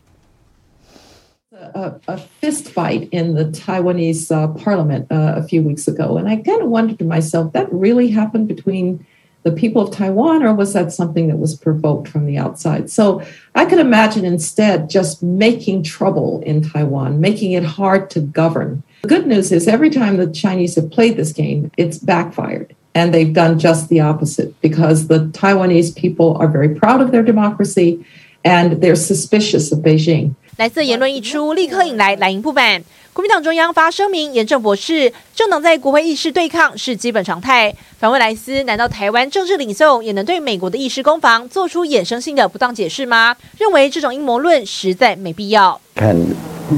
[1.76, 6.28] ？A, a fist fight in the Taiwanese uh, parliament uh, a few weeks ago, and
[6.28, 9.06] I kind of wondered to myself, that really happened between
[9.44, 12.90] the people of Taiwan, or was that something that was provoked from the outside?
[12.90, 13.24] So
[13.56, 18.84] I could imagine instead just making trouble in Taiwan, making it hard to govern.
[19.04, 22.76] The good news is every time the Chinese have played this game, it's backfired.
[22.94, 27.24] And they've done just the opposite because the Taiwanese people are very proud of their
[27.24, 28.04] democracy
[28.48, 30.36] And they're suspicious of Beijing.
[30.58, 32.84] 莱斯言论一出，立刻引来蓝营不满。
[33.14, 37.72] 国民党中央发声明严正驳斥，政党在国会议事对抗是基本常态。
[38.00, 43.36] 反问莱斯，难道台湾政治领袖也能对美国的议事攻防做出衍生性的不当解释吗？
[43.60, 45.80] 认为这种阴谋论实在没必要。
[45.94, 46.16] 看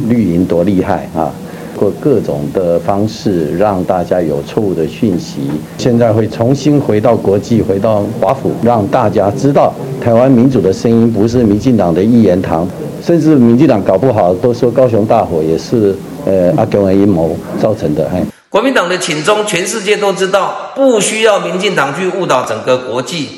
[0.09, 1.33] 绿营多厉害啊！
[1.79, 12.67] 或各种的方式让大家有错误的讯息，现在会重新回到国际，回到华府，让大家知道台湾民主的声音不是民进党的一言堂，
[13.01, 18.09] 甚至民进党搞不好都说高雄大火也是呃阿共的阴谋造成的。
[18.13, 23.29] 嘿，国民党的亲中，全世界都知道，不需要民进党去误导整个国际。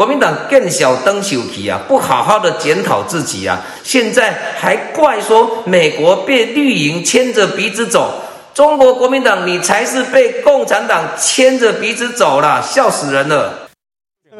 [0.00, 8.14] 国民党更小灯小旗啊，不好好的检讨自己啊，现在还怪说美国被绿营牵着鼻子走，
[8.54, 13.59] 中国国民党你才是被共产党牵着鼻子走了，笑死人了。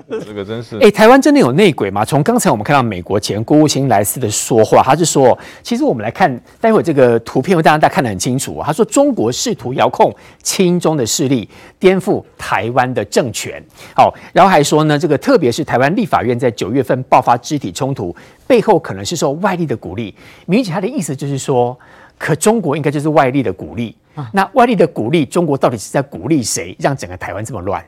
[0.24, 2.04] 这个真是哎、台湾真的有内鬼吗？
[2.04, 8.60] 从刚才我们看到美国前国务卿莱斯的说话，他是说，其实我们来看，待会这个图片会让大家看得很清楚。
[8.64, 13.62] 他说，中国试图遥控亲中的势力，颠覆台湾的政权。
[13.94, 18.14] 好，然后还说呢，这个特别是台湾立法院在九月份爆发肢体冲突，
[18.46, 20.14] 背后可能是受外力的鼓励。
[20.46, 21.78] 明显他的意思就是说，
[22.18, 23.96] 可中国应该就是外力的鼓励。
[24.32, 27.82] 那外力的鼓励，中国到底是在鼓励谁，让整个台湾这么乱？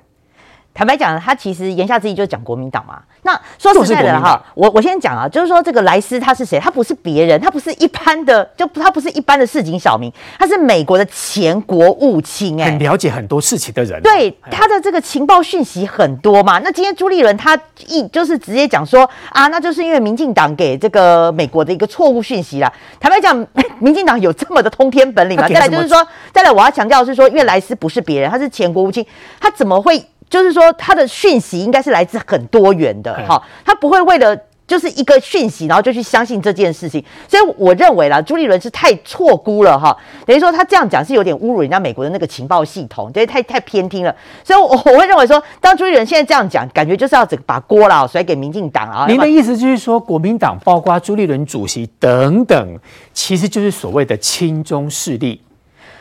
[0.75, 3.01] 坦白讲，他其实言下之意就是讲国民党嘛。
[3.25, 6.59] 那说实在的哈，我我先讲啊，就是说这个莱斯他是谁？
[6.59, 14.01] 他不是别人，他不是一般的，就他不是一般的市井小民，他是美国的前国务卿，哎，很了解很多事情的人。
[14.03, 16.59] 对，他的这个情报讯息很多嘛。
[16.61, 17.57] 那今天朱立伦他
[17.87, 22.73] 一就是直接讲说啊，那就是因为民进党给这个美国的一个错误讯息啦。
[22.99, 23.47] 坦白讲，
[23.79, 25.47] 民进党有这么的通天本领吗？
[25.49, 29.07] 再来就是说，再来我要强调的是说，因为莱斯不是别人，他是前国务卿，
[29.39, 30.03] 他怎么会？
[30.33, 34.35] 就是说，他的讯息应该是来自很多元的，哈，他不会为了
[34.67, 37.05] 就是一个讯息，然后就去相信这件事情。
[37.29, 44.17] 所以我认为啦，朱立伦是太错估了，哈，等于说他这样讲是有点侮辱人家美国的那个情报系统，对，太太偏听了。
[44.43, 49.05] 所以我，我我会认为说，当朱立伦现在这样讲，感觉就是要整个把锅啦甩给民进党啊。
[49.07, 52.79] 您的意思就是说，国民党包括朱立伦主席等等，
[53.13, 55.43] 其实就是所谓的亲中势力，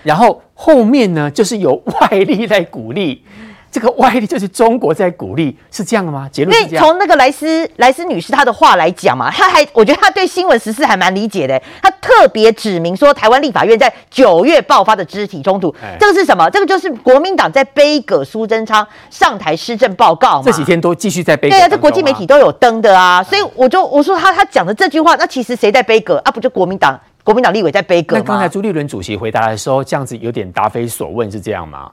[0.03, 3.25] 然后后面呢，就是有外力在鼓励。
[3.71, 6.27] 这个外力就是中国在鼓励，是这样的吗？
[6.29, 11.59] 结论因为从那个莱斯莱斯女士她的话来讲嘛，她还我觉得她对新闻时事还蛮理解的。
[11.81, 16.49] 她特别指明说，台湾立法院在九月爆发的肢体冲突，这个是什么？
[16.49, 20.43] 这个就是国民党在背葛苏贞昌上台施政报告嘛。
[20.43, 21.55] 这几天都继续在背葛。
[21.55, 23.23] 对啊，这国际媒体都有登的啊。
[23.23, 26.31] 所以我就我说他他讲的这句话，那其实谁在背葛啊？
[26.31, 28.21] 不就国民党国民党立委在背葛吗？
[28.25, 31.89] 那刚才朱立伦主席回答的时候，这样子有点答非所问，是这样吗？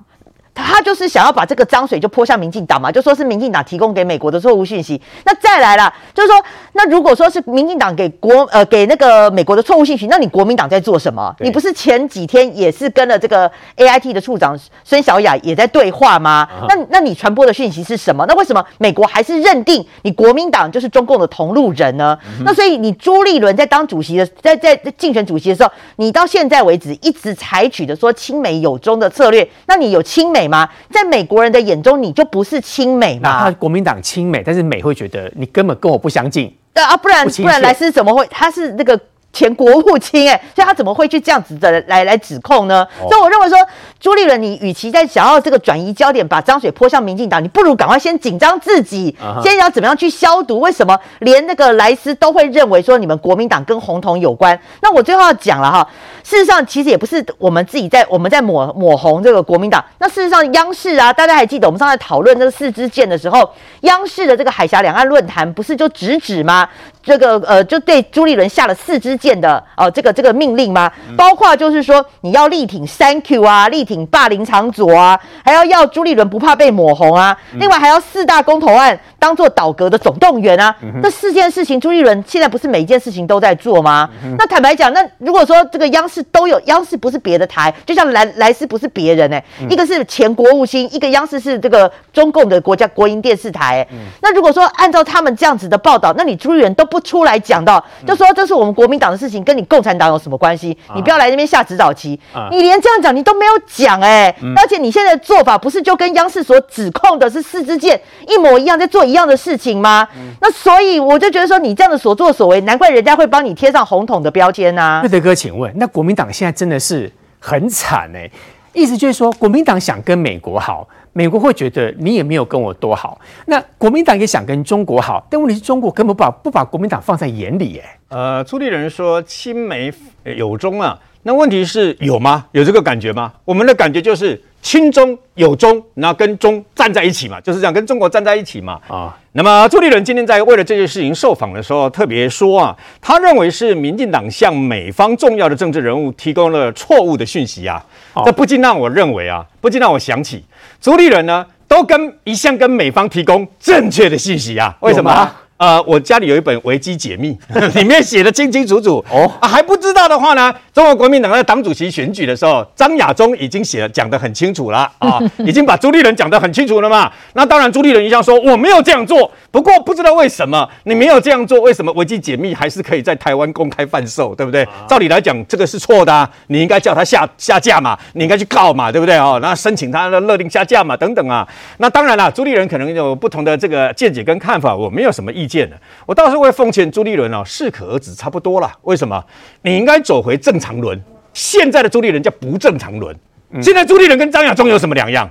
[0.58, 5.00] 他就是想要把这个脏水就泼向民进党嘛，就说是民进党提供给美国的错误讯息。
[5.24, 11.34] 那再来了，就是说，那如果说是民进党给国呃给那个美国的错误信息，那你国民党在做什么？
[11.38, 16.48] 你不是前几天也是跟了这个 AIT 的处长孙小雅也在对话吗？
[16.68, 18.24] 那那你传播的讯息是什么？
[18.26, 22.18] 那为什么美国还是认定你国民党就是中共的同路人呢？
[22.44, 30.68] 那所以你朱立伦在当主席的，在在竞选主席的时候，你到现在为止一直采取的说亲美友中的策略，那你有亲美吗？
[30.90, 33.44] 在美国人的眼中，你就不是亲美吗？
[33.44, 36.52] 他国民党亲美，但是美会觉得你根本跟我不相近。
[36.72, 38.26] 对啊，不然不然莱斯怎么会？
[38.30, 38.98] 他是那个。
[39.32, 42.86] 前国务卿哎，所以他怎么会去这样子的来来指控呢？
[43.00, 43.58] 哦、所以我认为说，
[44.00, 50.58] 朱立伦，你与其在想要这个转移焦点，把脏水泼向民进党，你不如赶快先紧张自己，啊、先要怎么样去消毒？
[50.60, 54.58] 为什么连那个莱斯都会认为说你们国民党跟红统有关？
[54.80, 55.88] 那我最后要讲了哈，
[56.24, 59.84] 事实上其实也不是我们自己在我们在抹抹红这个国民党。
[59.98, 63.48] 那事实上央视啊，大家还记得我们上次讨论这个四支箭的时候，
[63.82, 66.68] 央视的这个海峡两岸论坛不是就直指吗？
[67.04, 70.90] 这个呃，就对朱立伦下了四支箭的呃，这个这个命令吗？
[71.16, 80.74] 包括就是说你要力挺三 Q 啊，力挺霸凌长左啊，还要要朱立伦不怕被抹红啊，另外还要四大公投案当做倒阁的总动员啊。
[81.02, 84.08] 这四件事情，朱立伦现在不是每一件事情都在做吗？
[84.38, 93.88] 那坦白讲，那如果说这个央视都有，央视不是别的台，就像莱莱斯不是别人哎、欸，一个是前国务卿，一个央视是这个中共的国家国营电视台、欸。
[94.22, 96.98] 那如果说按照他们这样子的报道，那你朱立伦都不。
[97.08, 100.76] 出来讲到，就说这是我们国民党的事情，跟你共产党有什么关系？
[100.94, 102.20] 你不要来那边下指导棋。
[102.50, 110.06] 你连这样讲你都没有讲哎，而且你现在的做法不是就跟央视所指控的是四支箭一模一样，在做一样的事情吗？
[110.40, 115.00] 那所以我就觉得说，你这样的所作所为，难怪人家会帮你贴上红桶的标签呐。
[115.02, 118.30] 那德哥，请问，那国民党现在真的是很惨哎，
[118.72, 120.86] 意思就是说，国民党想跟美国好。
[121.14, 129.92] 美国会觉得你也没有跟我多好，那国民党也想跟中国好，但问题是中国根本不把不把国民党放在眼里，哎，呃，朱立人说亲美
[130.22, 132.46] 有中啊，那问题是有吗？
[132.52, 133.32] 有这个感觉吗？
[133.44, 139.16] 我们的感觉就是亲中有中，然后跟中站在一起嘛，就是这样跟中国站在一起嘛，啊。
[139.32, 147.84] 那么朱立伦今天在为了这件事情受访的时候，特别说啊，他认为是民进党向美方重要的政治人物提供了错误的讯息啊，
[148.24, 150.44] 这不禁让我认为啊，不禁让我想起
[150.80, 155.30] 朱立伦呢，都跟一向跟美方提供正确的信息啊，为什么？
[155.58, 157.36] 呃，我家里有一本维基解密，
[157.74, 167.10] 里面写的清清楚楚哦啊，还不知道的话呢，中国国民党在党主席选举的时候，张亚中已经写了讲得很清楚了啊， 已经把朱立伦讲得很清楚了嘛。
[167.32, 174.64] 那当然，朱立伦一向说我没有这样做，不过不知道为什么你没有这样做，为什么维基解密还是可以在台湾公开贩售，对不对？
[174.88, 179.40] 照理来讲，这个是错的啊，你应该叫他下下架嘛，你应该去告嘛，对不对哦？
[179.42, 181.44] 那申请他的勒令下架嘛，等等啊。
[181.78, 185.76] 那当然了，朱立伦可能有不同的这个见解跟看法，我没有什么意见的。
[186.06, 188.70] 我倒是会奉劝朱立伦哦，适可而止，差不多了。
[188.82, 189.20] 为什么？
[189.62, 191.00] 你应该走回正常轮。
[191.32, 193.16] 现在的朱立伦叫不正常轮。
[193.62, 195.30] 现在朱立伦跟张亚中有什么两样？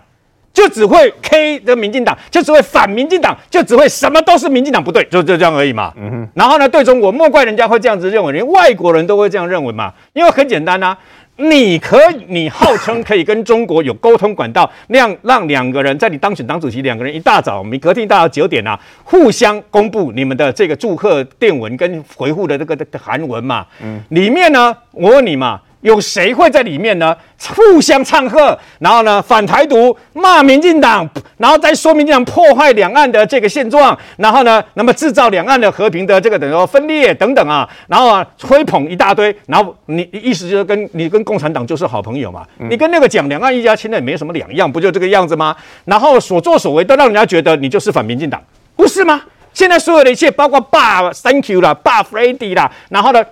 [0.54, 5.94] 就只会 K 的民进党，就只会反民进党，就只会什么都是民进党不对，就就这样而已嘛。
[5.96, 6.28] 嗯。
[6.34, 9.94] 然后呢，对中国，莫怪人家会这样子认为，连外国人都会这样认为嘛。
[10.14, 10.98] 因为很简单呐。
[11.38, 23.66] 你可以，你号称可以跟中国有沟通管道，那样让两个人在你当选党主席，两个人一大早，你隔天一大早九点啊，互相公布你们的这个祝贺电文跟回复的这个的韩文嘛。
[23.84, 25.62] 嗯，里面呢，我问你嘛。
[25.88, 27.16] 有谁会在里面呢？
[27.56, 42.46] 互相唱和，然后呢，反台独，骂民进党，然后再说民进党破坏两岸的这个现状，然后呢，那么制造两岸的和平的这个等于说分裂等等啊，然后啊，吹捧一大堆，然后你意思就是跟你跟共产党就是好朋友嘛？
[42.70, 45.56] 你跟那个讲两岸一家亲的也没什么两样，不就这个样子吗？
[45.86, 48.42] 然后所作所为都让人家觉得你就是反民进党，
[48.76, 49.22] 不是吗？
[49.54, 53.24] 现在所有的一切，包括爸 Thank you 啦，爸 Freddy 啦，然后呢？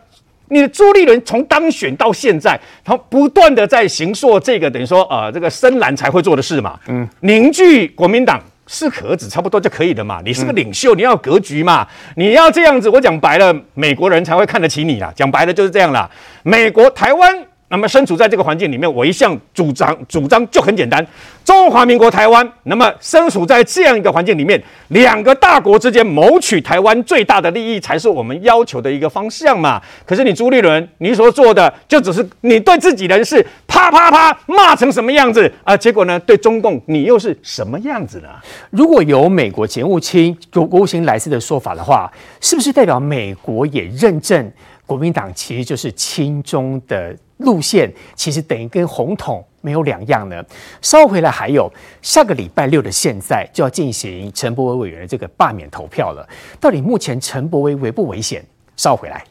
[0.49, 10.21] 你的朱立伦从当选到现在，他不断的在行说这个等于说呃这个深蓝才会做的事嘛，嗯，凝聚国民党适可而止，差不多就可以了嘛。
[10.25, 15.11] 你是个领袖，你要格局嘛，你要这样子，我讲白了，美国人才会看得起你啦。
[15.15, 16.09] 讲白了就是这样啦。
[16.43, 21.05] 美国台湾那么身处在这个环境里面，我一向主张主张就很简单：
[21.43, 22.47] 中华民国台湾。
[22.63, 29.81] 那么身处在这样一个环境里面，两个大国之间谋取台湾最大的利益，才是我们要求的一个方向嘛。
[30.05, 35.75] 可是你朱立伦，你所做的就只是你对自己人是啪啪啪骂成什么样子啊？
[35.75, 38.29] 结果呢，对中共你又是什么样子呢？
[38.69, 44.51] 如果有美国节目卿国务卿莱斯的说法的话，是不是代表美国也认证
[44.85, 47.15] 国民党其实就是亲中的？
[47.37, 50.43] 路线其实等于跟红桶没有两样呢。
[50.81, 51.71] 稍回来还有
[52.01, 56.27] 下个礼拜六的现在就要进行陈伯威委员的这个罢免投票了。
[56.59, 58.43] 到底目前陈伯威危不危险？
[58.77, 59.23] 稍回来。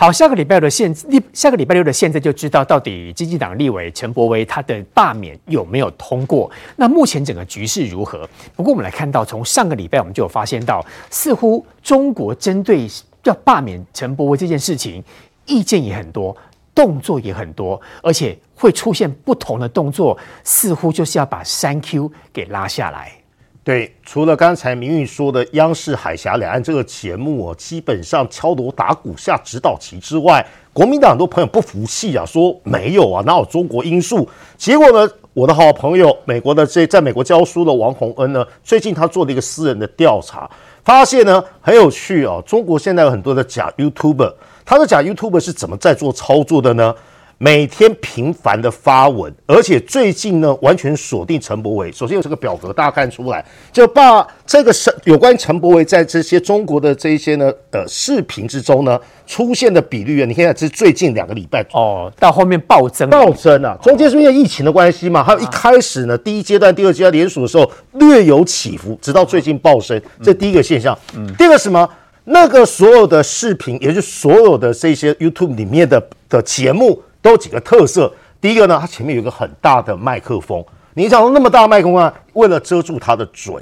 [0.00, 6.50] 好，下个礼拜六的现立，下个礼拜六的现在就知道到底经济党立委陈柏威他的罢免有没有通过？
[6.74, 8.26] 那目前整个局势如何？
[8.56, 12.88] 不过我们来看到，从上个礼拜我们就有发现到，似乎中国针对
[13.24, 15.04] 要罢免陈柏威这件事情，
[15.44, 16.34] 意见也很多，
[16.74, 23.12] 动作也很多，而且会出现不同的动作，似乎就是要把三 Q 给拉下来。
[23.62, 34.26] 对，除了刚才明玉说的央视海峡两岸这个节目哦，基本上敲锣打鼓下指导棋之外，国民党很多朋友不服气啊，说没有啊，哪有中国因素？
[34.56, 40.50] 结果呢，我的好朋友美国的这在美国教书的王洪恩呢，最近他做了一个私人的调查，
[40.82, 44.32] 发现呢很有趣哦，中国现在有很多的假 YouTuber，
[44.64, 46.94] 他的假 YouTuber 是怎么在做操作的呢？
[47.42, 51.90] 每天频繁的发文，而且最近呢，完全锁定陈柏惟。
[51.90, 63.74] 首先有这个表格，大家看出来，就把这个是有关陈柏惟在这些中国的这一些呢，呃，视频之中呢出现的比率啊，你看，这是最近两个礼拜哦，到后面暴增，暴增啊！
[63.82, 70.94] 中间是因为疫情的关系嘛，还有一开始呢，第一阶段、第二阶段连署的时候略有起伏，直到最近暴升，这第一个现象。
[71.16, 71.88] 嗯，第二个什么？
[72.24, 77.02] 那个所有的视频，也就是所有的这些 YouTube 里面的的节目。
[77.22, 78.12] 都有几个特色。
[78.40, 80.64] 第一个呢，它前面有一个很大的麦克风。
[80.94, 83.54] 你想说那么大的麦克风啊，为了遮住它的嘴，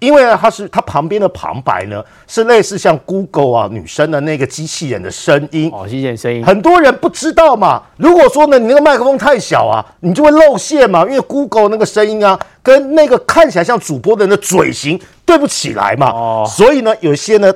[0.00, 6.44] 因为呢，它是它旁边的旁白呢，是类似像 Google 啊女生的那个机器人的声音哦，机器人声音。
[6.44, 7.82] 很多人不知道嘛。
[7.96, 16.10] 如果说呢，你那个麦克风太小啊，你就会露馅嘛，因为 Google 那个声音啊，跟那个看起来像主播的人的嘴型对不起来嘛。
[16.10, 17.52] 哦，所以呢，有些呢。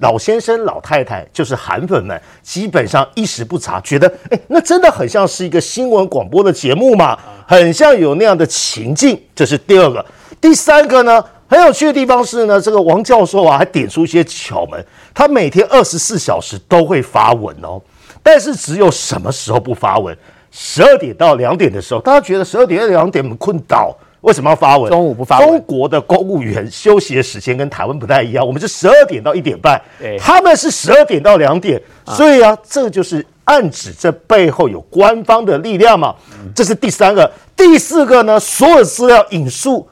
[0.00, 9.20] 老先生、老太太，就是韩粉们，基本上一时不察，觉得哎，那真的很像是一个新闻广播的节目嘛，很像有那样的情境。
[9.34, 10.04] 这是第二个，
[10.40, 17.80] 第三个呢，很有趣的地方是呢，这个王教授啊，还点出一些巧门，他每天二十四小时都会发文哦，
[18.22, 20.16] 但是只有什么时候不发文？
[20.50, 23.96] 十二点到两点的时候，大家觉得十二点到两点我们困倒。
[24.22, 24.90] 为什么要发文？
[24.90, 25.48] 中午不发文。
[25.48, 29.80] 中国的公务员休息的时间跟台湾不太一样，我们是十二点到一点半，
[30.18, 36.14] 他们是十二点到两点，所以啊，这这就是暗指这背后有官方的力量嘛。
[36.54, 39.86] 这是第三个，第四个呢，所有资料引述，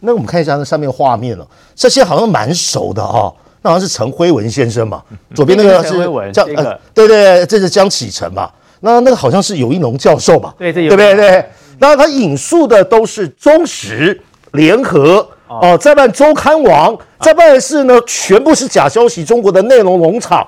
[0.00, 5.02] 那我们看一下那上面画面了，这些好像蛮熟的哈、哦，那好像是陈辉文先生嘛，
[5.34, 5.90] 左边那个是
[6.32, 10.96] 江，呃，对对，这是江启臣嘛，那那个好像是游一农教授嘛，对对对？
[10.96, 11.44] 对对。
[11.78, 14.20] 那他引述的都是中时
[14.52, 20.46] 联合哦、呃，再办周刊网，再办的是呢，全部是假消息，中国的内容农场。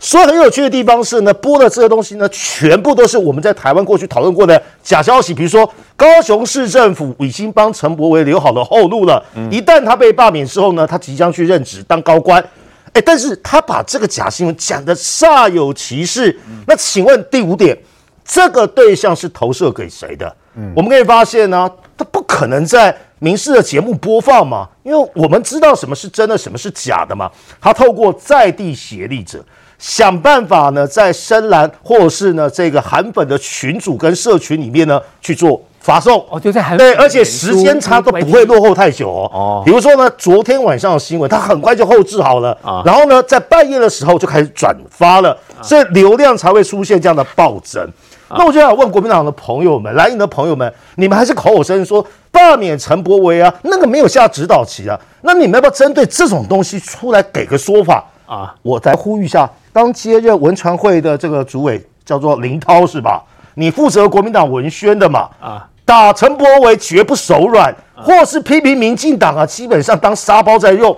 [0.00, 5.34] 所以很有趣的地方是呢，播的这些东西呢，全部都是我们在台湾过去讨论过的假消息。
[5.34, 12.40] 比如说，高雄市政府已经帮陈柏维留好了后路了，一旦他被罢免之后呢，他即将去任职当高官。
[12.92, 16.38] 哎，但是他把这个假新闻讲得煞有其事。
[16.66, 17.76] 那请问第五点，
[18.24, 20.32] 这个对象是投射给谁的？
[20.74, 27.30] 我们可以发现呢，他不可能在民视的节目播放嘛，因为我们知道什么是真的，什么是假的嘛。
[27.60, 29.44] 他透过在地协力者
[29.78, 36.24] 想办法呢，在深蓝或者是呢这个韩粉的群组跟社群里面呢去做发送。
[36.30, 39.08] 哦，就在韩对，而且时间差都不会落后太久。
[39.08, 39.30] 哦。
[39.32, 42.56] 哦，比如说呢，昨天晚上的新闻，它很快就后置好了。
[42.62, 47.88] 啊，然后呢，在半夜的时候就开始转发了，所以流量才会出现这样的暴增。
[48.30, 53.52] 那我就想问国民党的朋友们、蓝营的朋友们，你们还是口口声声说罢免陈柏惟啊？
[53.62, 54.98] 那个没有下指导棋啊？
[55.22, 58.54] 那你们要不要针对这种东西出来给个说法啊？
[58.62, 63.22] 我再呼吁一下，刚接任文传会的这个主委叫做林涛是吧？
[63.54, 65.28] 你负责国民党文宣的嘛？
[65.40, 70.96] 啊，打陈柏惟绝不手软，或是批评民进党啊，基本上当沙包在用。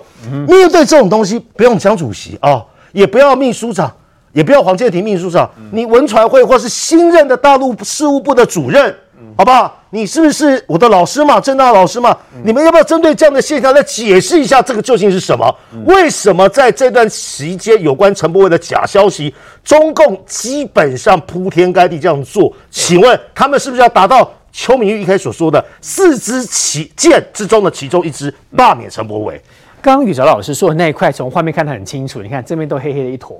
[0.49, 2.63] 面对这种东西，不用江主席啊，
[2.93, 3.91] 也不要秘书长。
[4.33, 8.95] 也不要黄建庭秘书长，你文传会或是新任的大陆事务部的主任，
[9.37, 9.77] 好不好？
[9.93, 11.41] 你是不是我的老师嘛？
[11.41, 12.17] 政大老师嘛？
[12.33, 15.53] 嗯、你们要不要针对这样的现象来解释一下这个究竟是什么？
[15.73, 22.53] 嗯、为什么在这段期间有关陈柏惟的假消息，中共基本上铺天盖地这样做？
[22.71, 29.43] 请问他们是不是要达到邱明玉一开始所说的四支旗舰之中的其中一支，罢免陈柏惟？
[29.83, 32.23] 刚刚宇哲老师说的那一块，从画面看得很清楚。
[32.23, 33.37] 你看这边都黑黑的一坨，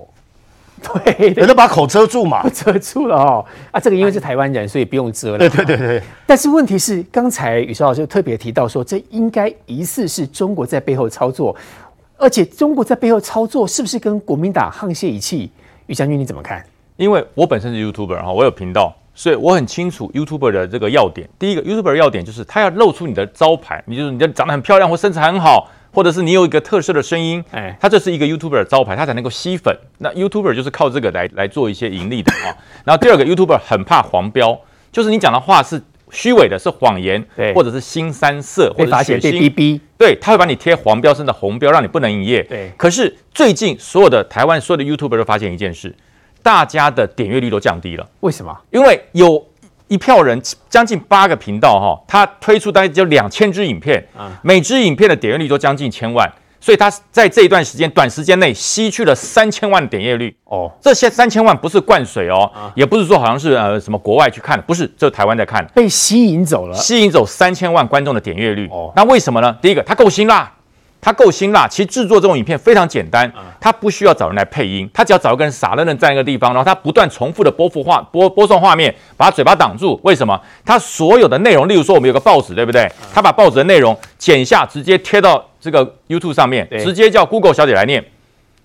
[1.05, 3.45] 对，人都把口遮住嘛， 遮住了哦。
[3.71, 5.39] 啊，这个因为是台湾人，所以不用遮了。
[5.39, 6.03] 对对对对。
[6.27, 11.55] 但是问题是，刚才宇哲老师特别提到说，这应该疑似是中国在背后操作，
[12.17, 15.51] 而且中国在背后操作是不是跟国民党沆瀣一气？
[15.87, 16.65] 宇将军你怎么看？
[16.97, 21.29] 因为我本身是 YouTuber 哈，我有频道，所以我很清楚 YouTuber 的这个要点。
[21.39, 25.69] 第一个 YouTuber 的要点就是他要露出你的招牌，你就是你的长得很漂亮或身材很好。
[25.93, 29.77] 或者是你有一个特色的声音，哎，它这是一个 YouTuber 的招牌，它才能够吸粉。
[29.99, 32.55] 那 YouTuber 就是靠这个来来做一些盈利的啊。
[32.85, 34.59] 然后第二个 YouTuber 很怕黄标，
[34.93, 42.43] 就是你讲的话是虚伪的，是谎言，对，或者是新三色，或者是血腥，对，他会把你贴黄标，甚至红标，让你不能营业。
[42.45, 42.71] 对。
[42.77, 45.95] 可是最近所有的台湾所有的 YouTuber 都发现一件事，
[46.43, 48.09] 大家的点阅率都降低了。
[48.21, 48.57] 为什么？
[48.71, 49.50] 因为有。
[49.91, 54.07] 一票人将近八个频道哈，他推出大概就两千支影片，
[54.41, 60.71] 每支影片的点阅率都将近千万，所以他在这一段时间短时间内吸去了三千万点阅率哦。
[60.81, 68.93] 这些三千万不是灌水哦，也不是说好像是呃什么国外去看的，不是，这台湾在看，被吸引走了，吸引走三千万观众的点阅率哦。
[68.95, 69.59] 那为什么呢？
[69.61, 70.53] 第一个，它够辛辣。
[71.01, 79.99] 他够辛辣，其实制作这种影片非常简单，它不需要找人来配音，它只要找一个人傻愣愣站一个地方，然后它不断重复的播幅画播播送画面，把他嘴巴挡住。
[80.05, 80.39] 为什么？
[80.63, 82.87] 它所有的内容，例如说我们有个报纸，对不对？
[83.15, 88.05] 它把报纸的内容剪下，直接贴到这个 YouTube 上面，直接叫 Google 小姐来念，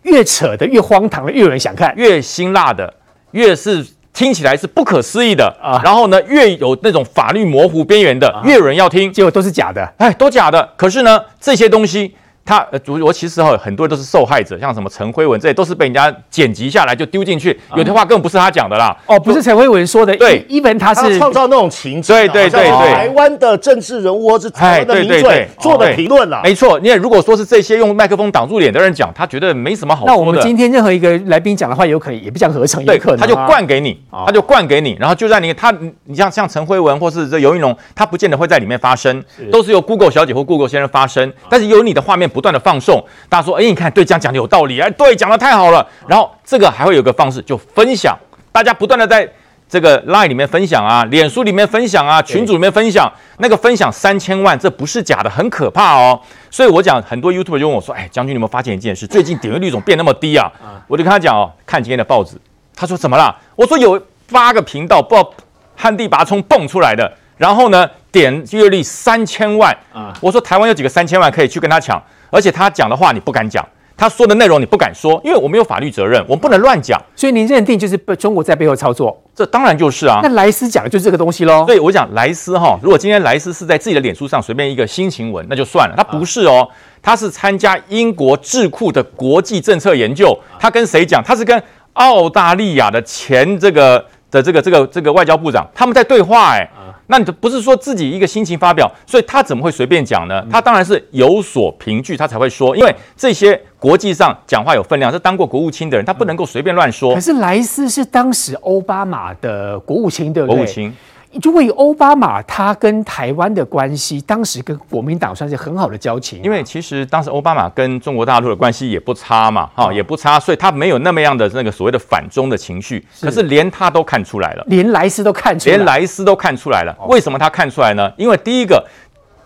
[0.01, 2.93] 越扯的越荒唐的越有人想看，越辛辣的
[3.31, 5.79] 越是听起来是不可思议的啊。
[5.85, 10.69] 然后呢，越有那种法律模糊边缘的，越有人要听，结果都是假的，哎，都假的。
[10.75, 12.13] 可是呢，这些东西。
[12.45, 18.95] 他呃，主我其实哈很多都是受害者，像什么陈辉文这些都是被人家剪辑下来就丢进去，有的话根本不是他讲的啦。
[19.07, 26.41] 哦，不是陈辉文说的，对，因为他是创造那种情绪，对对对对，台湾的政治人物或是台湾的名嘴做的评论啦。
[26.43, 30.05] 没错，因为如果说是这些用麦克风挡住脸的人讲，他觉得没什么好。
[30.05, 35.73] 那我们今天任何一个来宾讲的话，有可能也不讲合成，对可能他就灌给你，他就灌给你，然后就在你他，
[36.03, 43.01] 你像像陈辉文或是这尤云龙，他不见得会在里面发声，都是由 Google 小姐或 Google 先生发声，但是有你的画面不断的放送。
[43.29, 45.87] 大家说，哎，你看，对，这样讲的有道理，哎，对，讲的太好了。
[46.07, 48.17] 然后这个还会有个方式，就分享，
[48.51, 49.27] 大家不断的在
[49.69, 56.19] 这个 Line 里面分享啊，脸书里面分享啊，群组里面分享，那个分享三千万，这不是假的，很可怕哦。
[56.51, 59.07] 所以我讲，很多 YouTuber 就问我说，哎，将军，你有没有发现一件事？
[59.07, 60.51] 最近点阅率怎么变那么低啊？
[60.87, 62.37] 我就跟他讲哦，看今天的报纸。
[62.75, 63.33] 他说怎么了？
[63.55, 63.99] 我说有
[64.31, 65.33] 八个频道，不知道
[65.75, 70.13] 旱地拔葱蹦出来的，然后呢，点阅率三千万啊。
[70.21, 72.01] 我说台湾有几个三千万可以去跟他抢？
[72.35, 73.65] 而且他讲的话你不敢讲，
[73.95, 77.01] 他说的内容你不敢说，因为我们有法律责任，我们不能乱讲。
[77.15, 79.17] 所以您认定就是被中国在背后操作？
[79.33, 80.19] 这当然就是啊。
[80.21, 81.63] 那莱斯讲的就是这个东西喽。
[81.65, 85.93] 对，我讲莱斯哈，如果今天莱斯是在自己的脸书上随便一个心情文，那就算了。
[85.95, 86.67] 他不是哦，
[87.01, 90.37] 他是参加英国智库的国际政策研究。
[90.59, 91.23] 他跟谁讲？
[91.23, 91.63] 他是跟
[91.93, 96.69] 澳大利亚的前这个的这个这个这个外交部长，他们在对话哎。
[97.07, 100.43] 那你不是说自己一个心情发表，所以他怎么会随便讲呢？
[100.51, 102.75] 他当然是有所凭据，他才会说。
[102.75, 107.13] 因为这些国际上讲话有分量，是当过国务卿的人，他不能够随便乱说。
[107.13, 110.55] 可是莱斯是当时奥巴马的国务卿，对不对？
[110.55, 110.93] 国务卿。
[111.39, 116.41] 就为奥巴马，他跟台湾的关系，当时跟国民党算是很好的交情。
[116.41, 123.05] 因为其实当时奥巴马跟中国大陆的关系也不差嘛，哈，也不差，所以他没有那么样的那个所谓的反中的情绪。
[123.21, 126.95] 可是连他都看出来了，连莱斯都看出来，连莱斯都看出来了。
[127.07, 128.11] 为什么他看出来呢？
[128.17, 128.85] 因为第一个，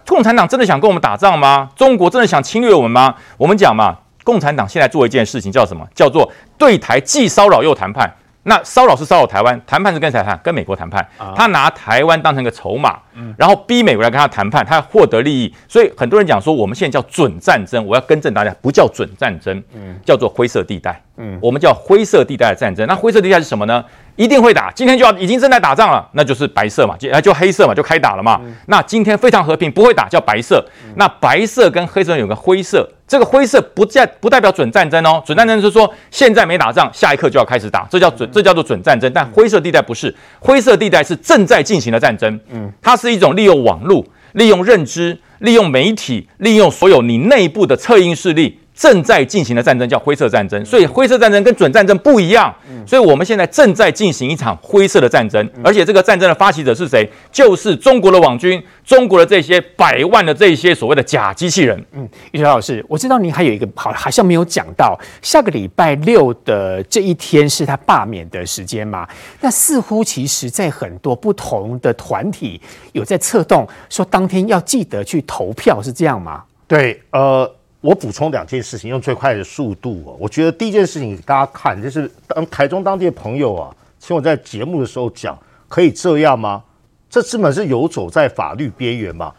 [0.05, 1.69] 共产党真的想跟我们打仗吗？
[1.75, 3.15] 中国真的想侵略我们吗？
[3.37, 5.87] 我们讲嘛，共产党现在做一件事情叫什么？
[5.95, 8.13] 叫做对台既骚扰又谈判。
[8.49, 10.39] 那骚扰是骚扰台湾，谈判是跟谁谈判？
[10.43, 11.07] 跟美国谈判。
[11.35, 12.97] 他拿台湾当成个筹码，
[13.37, 15.53] 然后逼美国来跟他谈判，他要获得利益。
[15.67, 19.63] 所以很多人讲说，我们现在叫准战争，我要更正大家，不叫准战争，
[20.03, 20.99] 叫做灰色地带。
[21.39, 22.87] 我们叫灰色地带的战争。
[22.87, 23.85] 那灰色地带是什么呢？
[24.19, 28.41] 一定会打，今天就要已经正在打仗了，那就是白色嘛，就就黑色嘛，就开打了嘛。
[28.65, 30.61] 那今天非常和平，不会打，叫白色。
[30.97, 32.85] 那白色跟黑色有个灰色。
[33.07, 39.09] 这个灰色不代不代表准战争哦，准战争就是说现在没打仗，下一刻就要开始打，这叫准，这叫做准战争。
[39.15, 42.37] 但灰色地带不是，灰色地带是正在进行的战争。
[42.49, 52.55] 嗯，它是一种利用网络、利用认知、利用媒体、利用所有你内部的策应势力，正在进行的战争叫灰色战争，所以灰色战争跟准战争不一样。
[52.87, 57.05] 所以我们现在正在进行一场灰色的战争，而且这个战争的发起者是谁？
[57.29, 61.77] 就是中国的网军，中国的这些百万的这些所谓的假机器人。
[61.91, 69.05] 嗯，玉桥老师，我知道您还有一个好，好像没有讲到，下个礼拜六的这一天是他罢免的时间嘛？
[69.41, 72.61] 那似乎其实在很多不同的团体
[72.93, 76.43] 有在策动，说当天要记得去投票，是这样吗？
[76.65, 77.51] 对，呃，
[77.81, 80.17] 我补充两件事情，用最快的速度哦。
[80.19, 83.69] 我觉得第一件事情给大家看，就是当台中当地的朋友啊，
[83.99, 86.61] 请我在节目的时候讲，可以这样吗？
[87.09, 89.31] 这基本是游走在法律边缘嘛。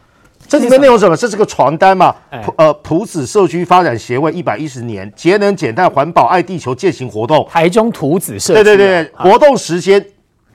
[0.48, 1.14] 这里面内容什么？
[1.14, 2.12] 这是个传单嘛？
[2.56, 8.64] 呃，朴子社区发展协会一百一十年节能减碳环保爱地球践行活动，台中朴子社区。
[8.64, 10.04] 对对对，活动时间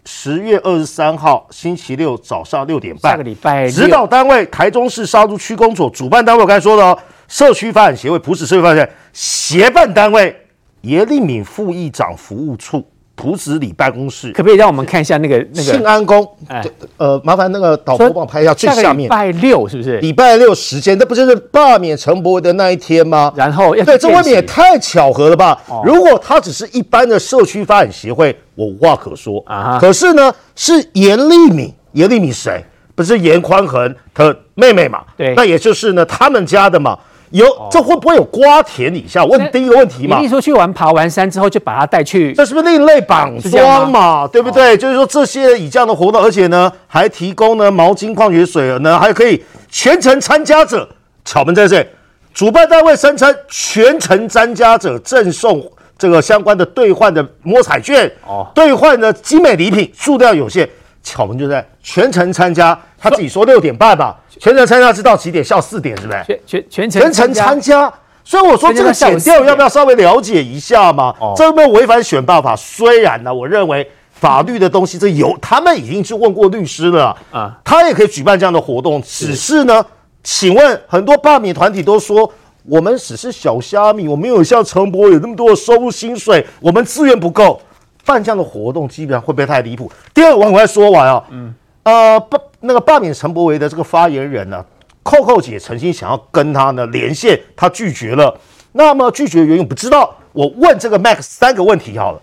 [0.03, 3.11] 十月二十三号星期六早上六点半。
[3.13, 3.69] 下个礼拜。
[3.69, 6.97] 指导单位台中市沙鹿区公所，主办单位我刚才说的哦，
[7.27, 10.35] 社区发展协会普子社区发展协办单位
[10.81, 12.83] 严立敏副议长服务处。
[13.17, 16.29] 普子里办公室，可不可以让我们看一下那个那个庆安宫？
[16.49, 16.61] 哎，
[16.97, 19.05] 呃，麻烦那个导播帮我拍一下最下面。
[19.05, 19.99] 礼拜六是不是？
[19.99, 23.31] 礼拜六时间，那不就是罢免陈柏惟的那一天吗？
[23.33, 25.57] 然后要对，这未免也太巧合了吧？
[25.69, 29.79] 哦、如果他只是一般的社区发展协会，我无话可说啊。
[29.79, 32.65] 可是呢，是严立敏，严立敏谁？
[32.95, 35.01] 不是严宽恒的妹妹嘛？
[35.15, 36.99] 对，那也就是呢，他们家的嘛。
[37.35, 39.23] 有，这会不会有瓜田李下？
[39.25, 40.19] 问第一个问题嘛。
[40.19, 44.27] 你说去玩爬完山之后就把他带去，这是不是另类绑桩嘛？
[44.27, 44.73] 对不对？
[44.73, 50.87] 哦、就是说这些以这样的活动，而且呢还提供呢毛巾、矿泉水呢，还可以全程参加者。
[51.25, 51.87] 巧门在这里，
[52.33, 55.67] 主办单位声称全程参加者赠送
[55.97, 60.69] 这个相关的兑换的摸彩券哦，兑换的精美礼品，数量有限。
[61.05, 64.19] 巧门就在全程参加，他自己说六点半吧。
[64.39, 65.41] 全程参加是到几点？
[65.41, 66.41] 下午四点是不是？
[66.45, 67.93] 全全全程全程参加，
[68.23, 71.15] 所以我说这个减掉要不要稍微了解一下嘛？
[71.19, 72.55] 哦、这有没有违反选罢法？
[72.55, 78.99] 虽然呢，我认为法律的东西这有，他们已经去问过律师了啊，他也可以举办这样的活动。
[79.03, 79.85] 只是呢，
[80.23, 82.29] 请问很多罢免团体都说，
[82.63, 87.61] 我们只是小虾米，我没有像陈博有那么多的收入薪水，我们资源不够。
[88.05, 89.91] 办这样的活动基本上会不会太离谱？
[90.13, 91.23] 第二个，我赶快说完啊。
[91.31, 91.53] 嗯，
[91.83, 94.63] 呃，罢那个罢免陈柏维的这个发言人呢，
[95.01, 98.37] 扣扣姐曾经想要跟他呢连线，他拒绝了。
[98.73, 100.13] 那么拒绝的原因我不知道。
[100.33, 102.21] 我问这个 Max 三个问题好了。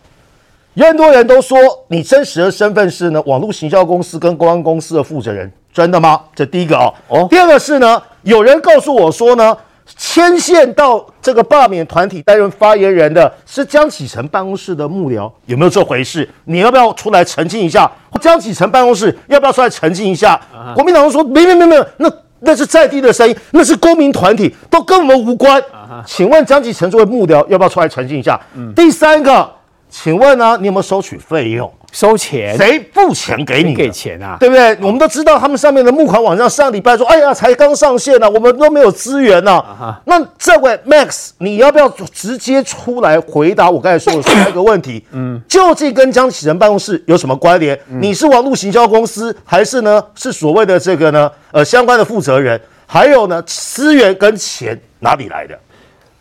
[0.74, 1.58] 有很多人都说
[1.88, 6.20] 你真实的身份是呢网络行销公司跟公关公司的负责人，真的吗？
[6.34, 6.92] 这第一个啊。
[7.08, 7.26] 哦。
[7.28, 9.56] 第二个是呢，有人告诉我说呢。
[9.96, 16.28] 牵线到这个罢免团体担任发言人的是江启臣办公室的幕僚，有没有这回事？
[16.44, 17.90] 你要不要出来澄清一下？
[18.20, 20.38] 江启臣办公室要不要出来澄清一下？
[20.54, 22.10] 啊、国民党说没没没没，那
[22.40, 25.60] 那是在地的声音，那是公民团体，都跟我们无关。
[25.72, 28.40] 啊、请问江启臣作为幕僚，要不要出来澄清一下？
[28.54, 29.50] 嗯、第三个，
[29.92, 31.70] 请问呢、啊，你有没有收取费用？
[31.92, 32.56] 收钱？
[32.56, 33.74] 谁付钱给你？
[33.74, 34.38] 给钱啊？
[34.40, 34.74] 对不对？
[34.80, 40.00] 我们都知道他们上面的募款网站上礼拜说，哎呀，才刚上线呢、啊，我们都没有资源呢、啊。
[40.06, 45.04] 那这位 Max，你要不要直接出来回答我刚才说的三个问题？
[45.10, 47.78] 嗯，究竟跟江启臣办公室有什么关联？
[47.88, 52.58] 你是网络行销公司，还是呢是所谓的这个呢呃相关的负责人？
[52.86, 55.58] 还有呢资源跟钱哪里来的？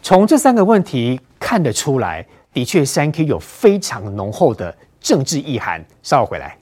[0.04, 4.76] 从这三个问题看得出来，的确三 Q 有非常浓厚的。
[5.02, 6.56] 政治意涵，稍后回来。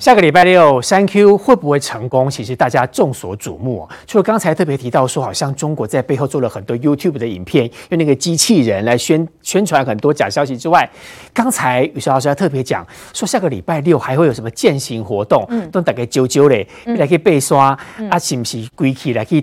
[0.00, 2.30] 下个礼拜六三 Q 会不会成功？
[2.30, 3.86] 其实大家众所瞩目。
[4.06, 10.88] 除了刚才特别提到说，好像中国在背后做了很多 YouTube 的影片，用那个机器人来宣宣传很多假消息之外，
[11.34, 12.82] 刚才宇轩老师还特别讲
[13.12, 19.42] 说，下个礼拜六还会有什么践行活动，嗯，都大概揪揪嘞，来可以背刷、嗯、啊，是不是归去来可以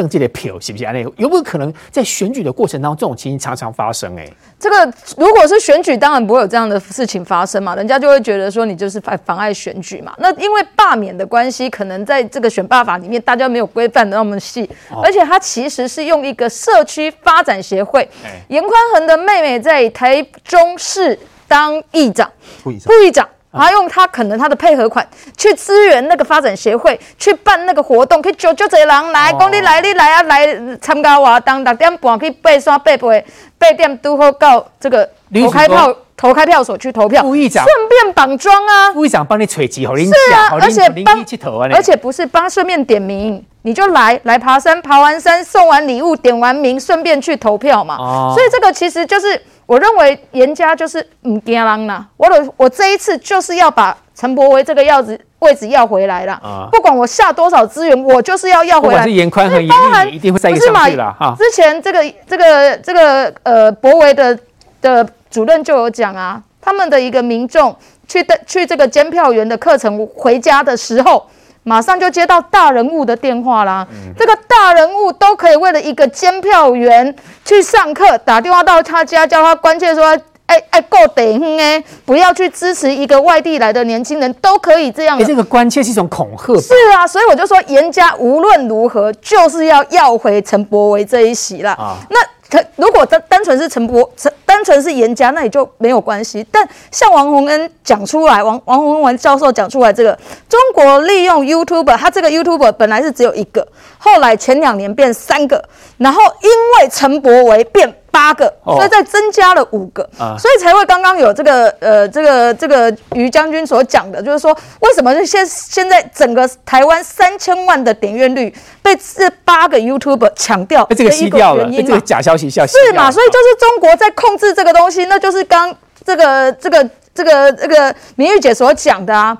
[0.00, 0.84] 登登记的票，是不是？
[0.84, 4.18] 那有没有可能在选举的过程当中，这种情形常常发生？
[4.18, 4.26] 哎，
[4.58, 10.00] 这个如果是选举，当然不会有这样的事情发生嘛，人家就会觉得说你就是妨妨碍选举。
[10.00, 18.08] 嘛，那因为罢免的关系，可能在这个选罢法里面，大家没有规范的那么细，哦、而且他其实是用一个社区发展协会，
[18.48, 22.30] 严宽恒的妹妹在台中市当议长，
[22.62, 30.46] 副议长，他用他可能他的配合款去支援那个发展协会，去办那个活动，去叫叫这些人来，讲、哦、你来，你来啊，来
[30.80, 33.24] 参加活动，六点半去爬山爬坡，
[33.58, 35.96] 八点都好到这个投开票。
[36.16, 38.92] 投开票所去投票，副议长顺便绑桩啊！
[38.92, 41.24] 副议长帮你吹鸡，好拎是啊，而且帮
[41.72, 47.96] 而且不是帮顺便点名，你就来来爬山，爬完山送完礼物，点完名，顺便去投票嘛。
[47.96, 49.40] 哦，所以这个其实就是。
[49.70, 52.04] 我认为严家就是唔惊人啦。
[52.16, 56.32] 我的我这一次就是要把陈柏维这个要子位置要回来了。
[56.42, 59.04] 啊，不管我下多少资源，我就是要要回来。
[59.04, 61.36] 是严宽和颜绿，一定会再上去了哈。
[61.38, 64.36] 之前这个这个这个呃柏惟的
[64.82, 67.72] 的主任就有讲啊，他们的一个民众
[68.08, 71.24] 去的去这个监票员的课程回家的时候。
[71.62, 73.86] 马上就接到大人物的电话啦！
[73.90, 86.58] 嗯、这个大人物都可以为了一个监票员去上课，打电话到他家，叫他关切说：“哎哎，够顶哎，不要去支持一个外地来的年轻人，都可以这样。”哎，这个关切是一种恐吓。
[86.60, 91.72] 是啊，所以我就说，严家无论如何就是要要回陈柏维这一席了。
[91.72, 92.18] 啊，那。
[92.50, 96.44] 他如果单单纯是陈伯，陈单纯是严家，那也就没有关系。
[96.50, 103.66] 但像王洪恩讲出来，王王洪恩教授讲出来，这个中国利用 YouTuber，他这个 YouTuber 本来是只有一个，
[103.98, 105.64] 后来前两年变三个，
[105.98, 106.50] 然后因
[106.82, 107.94] 为陈伯维变。
[108.10, 123.10] 八个，所以再增加了五个，哦，所以才会刚刚有这个呃，这个这个于将军所讲的，就是说为什么现现在整个台湾三千万的点阅率被这八个 YouTuber 抢掉，这个吸掉了，这个假消息消息是嘛？
[123.10, 129.36] 所以就是中国在控制这个东西，那就是刚这个这个这个这个明玉姐所讲的啊。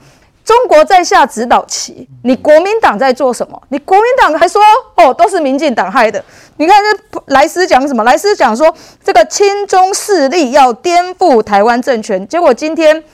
[0.51, 3.63] 中国在下指导棋，你国民党在做什么？
[3.69, 4.61] 你国民党还说
[4.97, 6.21] 哦，都是民进党害的。
[6.57, 8.03] 你看这莱斯讲什么？
[8.03, 8.75] 莱斯讲说
[9.05, 13.05] 这个亲中势力要颠覆台湾政权，结果今天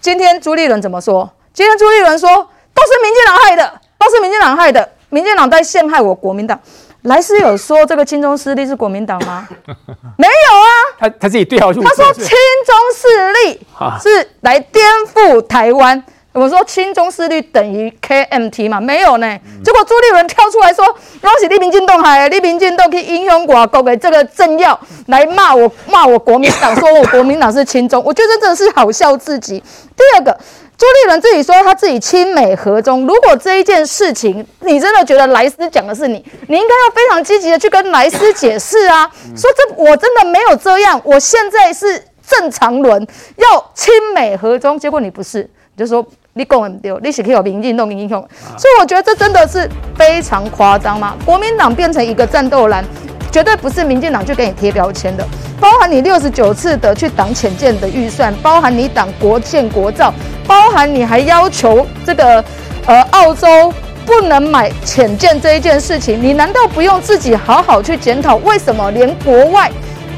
[0.00, 1.30] 今天朱立伦怎么说？
[1.52, 6.58] 今天朱立伦说都是民进党害的，都是民进党害的，民进党在陷害我国民党。
[7.02, 9.46] 莱斯有说这个亲中势力是国民党吗？
[10.18, 10.66] 没有啊，
[10.98, 11.88] 他他自己对号入座。
[11.88, 13.66] 他说亲中势力
[14.02, 16.02] 是来颠覆台湾。
[16.32, 18.80] 我说亲中势力等于 KMT 嘛？
[18.80, 19.38] 没有呢。
[19.62, 20.82] 结果朱立伦跳出来说
[21.20, 24.78] ：“恭喜立民进党害，你民进党去影响外国的这个政要
[25.08, 29.62] 来骂我，骂我国民党， 说我国民党是亲中。”我觉得真的是好笑至极。
[29.94, 30.32] 第二个，
[30.78, 33.06] 朱立伦自己说他自己亲美和中。
[33.06, 39.06] 如果这一件事情你真的觉得莱斯讲的是你，你应该要非常积极的去跟莱斯解释啊，
[39.36, 43.06] 说这我真的没有这样，我现在是正常轮
[43.36, 45.42] 要亲美和中，结果你不是，
[45.76, 46.02] 你就说。
[46.34, 48.18] 你讲很对，你是可以有民进党英雄，
[48.56, 51.14] 所以我觉得这真的是非常夸张嘛。
[51.26, 52.82] 国民党变成一个战斗蓝，
[53.30, 55.26] 绝对不是民进党去给你贴标签的。
[55.60, 60.12] 包含你六十九次的去挡潜舰的预算，包含你挡国建国造，
[60.46, 62.42] 包含你还要求这个
[62.86, 63.72] 呃澳洲
[64.06, 68.36] 不能买潜舰这一件事情，你难道不用自己好好去检讨？
[68.36, 69.70] 为什么连国外，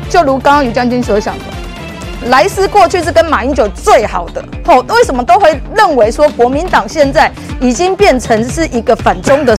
[0.09, 1.45] 就如刚刚于将军所想的？
[2.31, 9.53] 莱斯过去是跟马英九最好的，哦，为什么都会认为说国民党现在已经变成是一个反中的